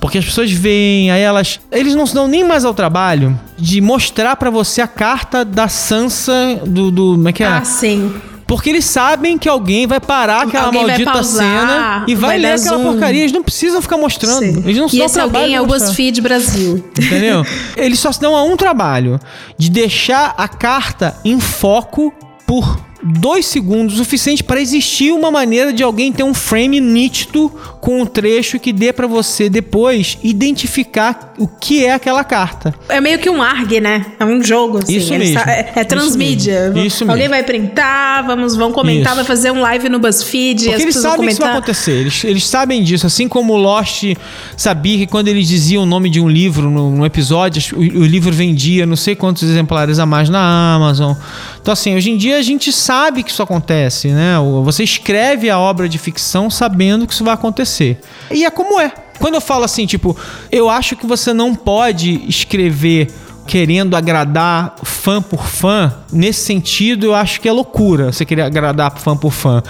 [0.00, 1.60] Porque as pessoas veem, aí elas.
[1.70, 5.68] Eles não se dão nem mais ao trabalho de mostrar para você a carta da
[5.68, 6.90] Sansa do.
[6.90, 7.46] do como é que é?
[7.46, 8.12] Ah, sim.
[8.46, 12.38] Porque eles sabem que alguém vai parar aquela alguém maldita pausar, cena e vai, vai
[12.38, 12.82] ler aquela zoom.
[12.82, 13.20] porcaria.
[13.20, 14.40] Eles não precisam ficar mostrando.
[14.40, 14.62] Sim.
[14.64, 16.84] Eles não e esse alguém é o BuzzFeed Brasil.
[16.98, 17.46] Entendeu?
[17.76, 19.20] eles só se dão a um trabalho
[19.56, 22.12] de deixar a carta em foco
[22.44, 28.02] por dois segundos, suficiente para existir uma maneira de alguém ter um frame nítido com
[28.02, 32.74] um trecho que dê para você depois identificar o que é aquela carta.
[32.88, 34.06] É meio que um ARG, né?
[34.18, 34.96] É um jogo, assim.
[34.96, 35.38] Isso mesmo.
[35.40, 36.68] É, é transmídia.
[36.76, 37.12] Isso, mesmo.
[37.12, 39.16] Alguém vai printar, vamos, vão comentar, Isso.
[39.16, 40.66] vai fazer um live no BuzzFeed.
[40.66, 41.92] Porque eles sabem que isso vai acontecer.
[41.92, 43.06] Eles, eles sabem disso.
[43.06, 44.04] Assim como o Lost
[44.56, 48.06] sabia que quando eles diziam o nome de um livro no, no episódio, o, o
[48.06, 51.14] livro vendia não sei quantos exemplares a mais na Amazon.
[51.60, 52.89] Então, assim, hoje em dia a gente sabe
[53.22, 54.34] que isso acontece, né?
[54.64, 58.00] Você escreve a obra de ficção sabendo que isso vai acontecer.
[58.30, 58.92] E é como é.
[59.18, 60.16] Quando eu falo assim, tipo,
[60.50, 63.08] eu acho que você não pode escrever
[63.46, 68.96] querendo agradar fã por fã, nesse sentido eu acho que é loucura você querer agradar
[68.98, 69.62] fã por fã.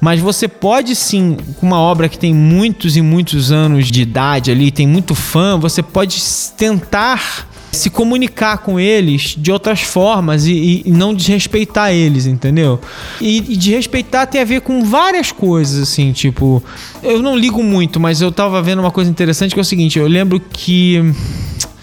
[0.00, 4.50] Mas você pode sim, com uma obra que tem muitos e muitos anos de idade
[4.50, 6.18] ali, tem muito fã, você pode
[6.56, 7.46] tentar
[7.76, 12.80] se comunicar com eles de outras formas e, e não desrespeitar eles, entendeu?
[13.20, 16.62] E, e desrespeitar tem a ver com várias coisas, assim, tipo.
[17.02, 19.98] Eu não ligo muito, mas eu tava vendo uma coisa interessante que é o seguinte:
[19.98, 21.12] eu lembro que.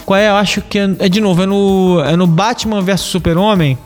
[0.06, 0.30] Qual é?
[0.30, 3.78] Eu acho que é, é de novo, é no, é no Batman vs Super-Homem.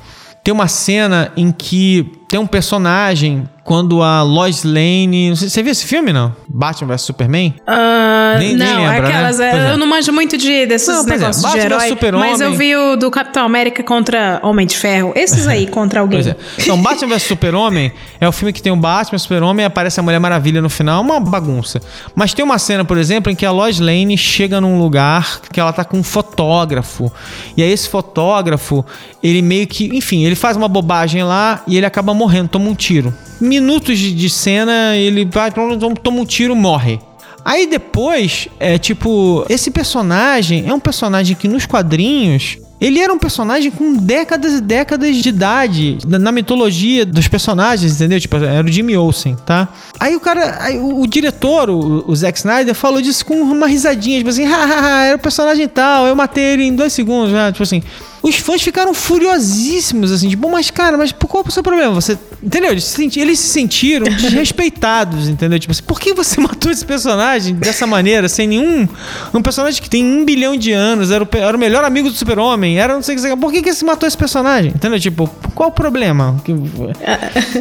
[0.43, 5.35] Tem uma cena em que tem um personagem quando a Lois Lane.
[5.35, 6.33] Você viu esse filme, não?
[6.47, 7.53] Batman vs Superman?
[7.67, 9.39] Uh, nem, não, nem lembra, aquelas.
[9.39, 9.67] Né?
[9.67, 11.51] É, eu não manjo muito de, desses não, é, negócios é.
[11.51, 11.97] de herói.
[12.13, 15.11] Mas eu vi o do Capitão América contra Homem de Ferro.
[15.17, 16.23] Esses aí contra alguém.
[16.23, 16.37] Pois é.
[16.57, 17.91] Então, Batman vs Super-Homem
[18.21, 21.01] é o filme que tem o Batman, Super-Homem e aparece a Mulher Maravilha no final.
[21.01, 21.81] Uma bagunça.
[22.15, 25.59] Mas tem uma cena, por exemplo, em que a Lois Lane chega num lugar que
[25.59, 27.11] ela tá com um fotógrafo.
[27.57, 28.85] E aí esse fotógrafo,
[29.21, 29.89] ele meio que.
[29.93, 33.13] Enfim, ele faz uma bobagem lá e ele acaba morrendo, toma um tiro
[33.59, 36.99] minutos de, de cena, ele vai, toma um tiro, morre.
[37.43, 43.17] Aí depois, é tipo, esse personagem é um personagem que nos quadrinhos ele era um
[43.17, 48.19] personagem com décadas e décadas de idade na mitologia dos personagens, entendeu?
[48.19, 49.67] Tipo, era o Jimmy Olsen, tá?
[49.99, 53.65] Aí o cara, aí o, o, diretor, o, o, Zack Snyder, falou disso com uma
[53.65, 57.51] risadinha, tipo assim, hahaha, era o personagem tal, eu matei ele em dois segundos, já,
[57.51, 57.81] tipo assim.
[58.21, 61.93] Os fãs ficaram furiosíssimos, assim, tipo, mas cara, mas qual é o seu problema?
[61.93, 62.17] Você.
[62.41, 62.71] Entendeu?
[62.71, 65.59] Eles se, eles se sentiram desrespeitados, entendeu?
[65.59, 68.87] Tipo assim, por que você matou esse personagem dessa maneira, sem nenhum.
[69.33, 72.15] Um personagem que tem um bilhão de anos, era o, era o melhor amigo do
[72.15, 73.35] super-homem, era não sei o que.
[73.37, 74.71] Por que, que você matou esse personagem?
[74.75, 74.99] Entendeu?
[74.99, 76.41] Tipo, qual o problema?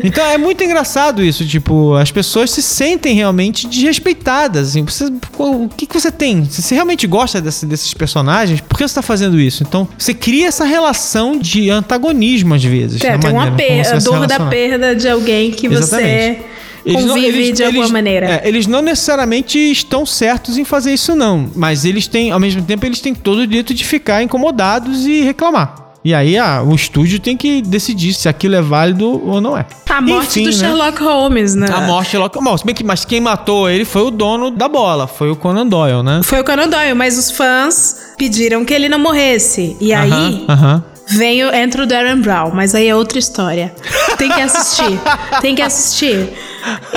[0.03, 4.85] Então é muito engraçado isso, tipo, as pessoas se sentem realmente desrespeitadas, assim.
[4.85, 6.45] Você, o que, que você tem?
[6.45, 9.63] Se você realmente gosta desse, desses personagens, por que você tá fazendo isso?
[9.63, 13.03] Então, você cria essa relação de antagonismo às vezes.
[13.05, 16.39] É, tem uma perda, dor da perda de alguém que Exatamente.
[16.85, 18.27] você convive não, eles, de alguma eles, maneira.
[18.27, 21.51] É, eles não necessariamente estão certos em fazer isso, não.
[21.55, 25.23] Mas eles têm, ao mesmo tempo, eles têm todo o direito de ficar incomodados e
[25.23, 25.86] reclamar.
[26.07, 29.67] E aí ah, o estúdio tem que decidir se aquilo é válido ou não é.
[29.91, 30.63] A morte Enfim, do né?
[30.69, 31.67] Sherlock Holmes, né?
[31.69, 32.63] A morte do Sherlock Holmes.
[32.85, 36.21] Mas quem matou ele foi o dono da bola, foi o Conan Doyle, né?
[36.23, 39.77] Foi o Conan Doyle, mas os fãs pediram que ele não morresse.
[39.81, 40.09] E aí...
[40.09, 40.83] Uh -huh, uh -huh.
[41.09, 43.75] Vem, entra o Darren Brown, mas aí é outra história.
[44.17, 45.01] Tem que assistir.
[45.43, 46.33] tem que assistir.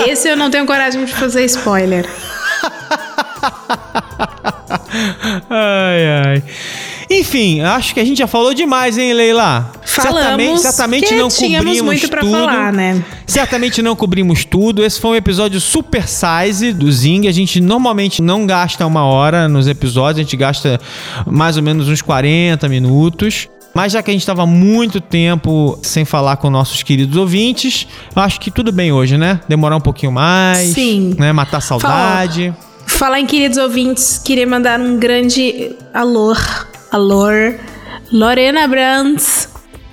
[0.07, 2.05] Esse eu não tenho coragem de fazer spoiler.
[5.49, 6.43] ai, ai.
[7.09, 9.71] Enfim, acho que a gente já falou demais, hein, Leila?
[9.83, 12.31] Falamos certamente, certamente não cobrimos muito pra tudo.
[12.31, 13.03] Falar, né?
[13.25, 14.85] Certamente não cobrimos tudo.
[14.85, 17.27] Esse foi um episódio super size do Zing.
[17.27, 20.79] A gente normalmente não gasta uma hora nos episódios, a gente gasta
[21.25, 23.49] mais ou menos uns 40 minutos.
[23.73, 28.21] Mas já que a gente estava muito tempo sem falar com nossos queridos ouvintes, eu
[28.21, 29.39] acho que tudo bem hoje, né?
[29.47, 30.73] Demorar um pouquinho mais.
[30.73, 31.15] Sim.
[31.17, 31.31] Né?
[31.31, 32.53] Matar a saudade.
[32.85, 36.35] Falar em queridos ouvintes, queria mandar um grande alô
[36.91, 37.27] Alô,
[38.11, 39.47] Lorena Brands.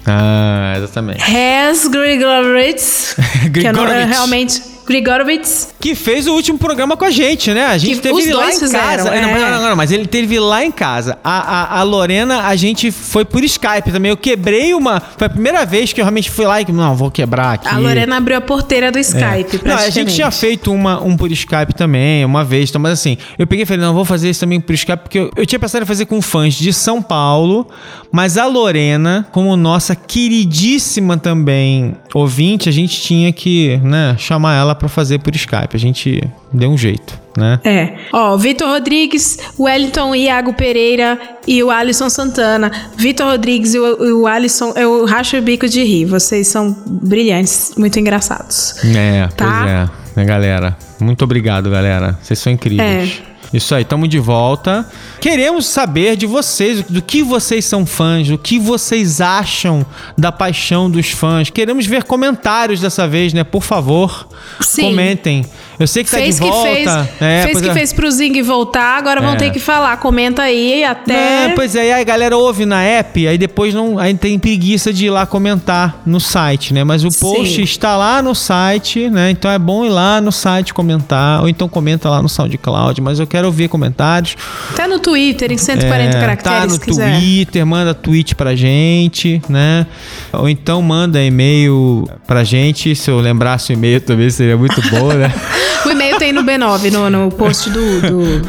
[0.06, 1.20] Ah, exatamente.
[1.20, 3.16] Has Grigorovitz.
[3.52, 5.74] que eu não, realmente Grigorovitz.
[5.80, 7.66] Que fez o último programa com a gente, né?
[7.66, 9.08] A gente que teve lá em fizeram, casa.
[9.08, 9.20] É.
[9.20, 11.18] Não, não, não, mas ele teve lá em casa.
[11.22, 14.10] A, a, a, Lorena, a gente foi por Skype também.
[14.10, 15.00] Eu quebrei uma.
[15.00, 16.66] Foi a primeira vez que eu realmente fui lá e.
[16.70, 17.68] Não, vou quebrar aqui.
[17.68, 19.60] A Lorena abriu a porteira do Skype.
[19.64, 19.68] É.
[19.68, 22.70] Não, a gente tinha feito uma, um por Skype também, uma vez.
[22.70, 25.18] Então, mas assim, eu peguei e falei, não, vou fazer isso também por Skype, porque
[25.18, 27.66] eu, eu tinha pensado em fazer com fãs de São Paulo,
[28.12, 34.75] mas a Lorena, como nossa queridíssima também ouvinte, a gente tinha que, né, chamar ela
[34.76, 35.74] para fazer por Skype.
[35.74, 36.22] A gente
[36.52, 37.60] deu um jeito, né?
[37.64, 37.96] É.
[38.12, 42.70] Ó, Vitor Rodrigues, Wellington Iago Pereira e o Alisson Santana.
[42.96, 46.04] Vitor Rodrigues e o, o Alisson, eu racho o bico de rir.
[46.04, 48.76] Vocês são brilhantes, muito engraçados.
[48.84, 49.60] É, tá?
[49.60, 50.06] pois é.
[50.16, 50.76] Né, galera?
[50.98, 52.18] Muito obrigado, galera.
[52.22, 53.22] Vocês são incríveis.
[53.32, 53.35] É.
[53.56, 54.86] Isso aí, estamos de volta.
[55.20, 59.84] Queremos saber de vocês, do que vocês são fãs, do que vocês acham
[60.16, 61.48] da paixão dos fãs.
[61.48, 63.42] Queremos ver comentários dessa vez, né?
[63.42, 64.28] Por favor,
[64.60, 64.90] Sim.
[64.90, 65.46] comentem.
[65.78, 66.68] Eu sei que tá fez de volta.
[66.68, 67.72] Que fez, é, fez que é.
[67.72, 69.22] fez pro Zing voltar, agora é.
[69.22, 69.96] vão ter que falar.
[69.98, 71.44] Comenta aí até.
[71.44, 73.98] É, pois é, aí a galera ouve na app, aí depois não.
[73.98, 76.82] Aí tem preguiça de ir lá comentar no site, né?
[76.82, 77.62] Mas o post Sim.
[77.62, 79.30] está lá no site, né?
[79.30, 81.42] Então é bom ir lá no site comentar.
[81.42, 83.00] Ou então comenta lá no SoundCloud.
[83.00, 84.36] Mas eu quero ouvir comentários.
[84.74, 86.78] Tá no Twitter, em 140 é, caracteres.
[86.78, 89.86] Tá no Twitter, manda tweet pra gente, né?
[90.32, 92.94] Ou então manda e-mail pra gente.
[92.94, 95.32] Se eu lembrasse o e-mail também seria muito bom, né?
[95.86, 98.48] O e-mail tem no B9, no, no post do, do,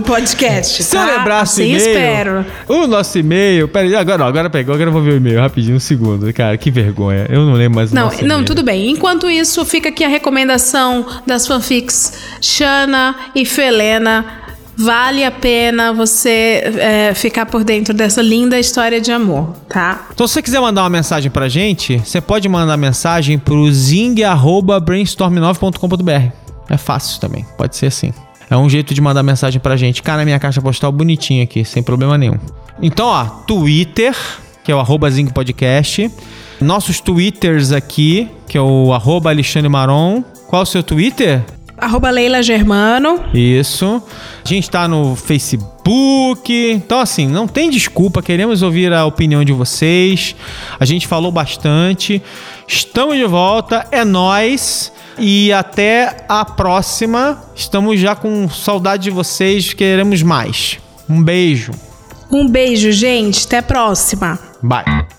[0.00, 0.82] do podcast.
[0.82, 1.06] Se tá?
[1.06, 1.88] eu lembrasse assim o e-mail.
[1.88, 2.46] espero.
[2.68, 3.68] O nosso e-mail.
[3.68, 6.32] Peraí, agora, agora pegou, agora eu vou ver o e-mail rapidinho, um segundo.
[6.32, 7.26] Cara, que vergonha.
[7.28, 8.90] Eu não lembro mais Não, não, tudo bem.
[8.90, 14.24] Enquanto isso, fica aqui a recomendação das fanfics Shana e Felena
[14.78, 20.08] Vale a pena você é, ficar por dentro dessa linda história de amor, tá?
[20.12, 26.30] Então, se você quiser mandar uma mensagem pra gente, você pode mandar mensagem pro zing.brainstorm9.com.br.
[26.68, 28.12] É fácil também, pode ser assim.
[28.48, 30.02] É um jeito de mandar mensagem pra gente.
[30.02, 32.38] Cá na minha caixa postal bonitinho aqui, sem problema nenhum.
[32.80, 34.14] Então, ó, Twitter,
[34.64, 36.10] que é o arroba Podcast.
[36.60, 40.22] Nossos Twitters aqui, que é o arroba Alexandre Maron.
[40.48, 41.44] Qual é o seu Twitter?
[41.76, 43.20] Arroba Leila Germano.
[43.34, 44.02] Isso.
[44.42, 46.72] A gente tá no Facebook.
[46.72, 48.22] Então, assim, não tem desculpa.
[48.22, 50.34] Queremos ouvir a opinião de vocês.
[50.80, 52.22] A gente falou bastante.
[52.66, 53.86] Estamos de volta.
[53.90, 54.92] É nós.
[55.18, 57.42] E até a próxima.
[57.54, 59.72] Estamos já com saudade de vocês.
[59.72, 60.78] Queremos mais.
[61.08, 61.72] Um beijo.
[62.30, 63.46] Um beijo, gente.
[63.46, 64.38] Até a próxima.
[64.62, 65.15] Bye.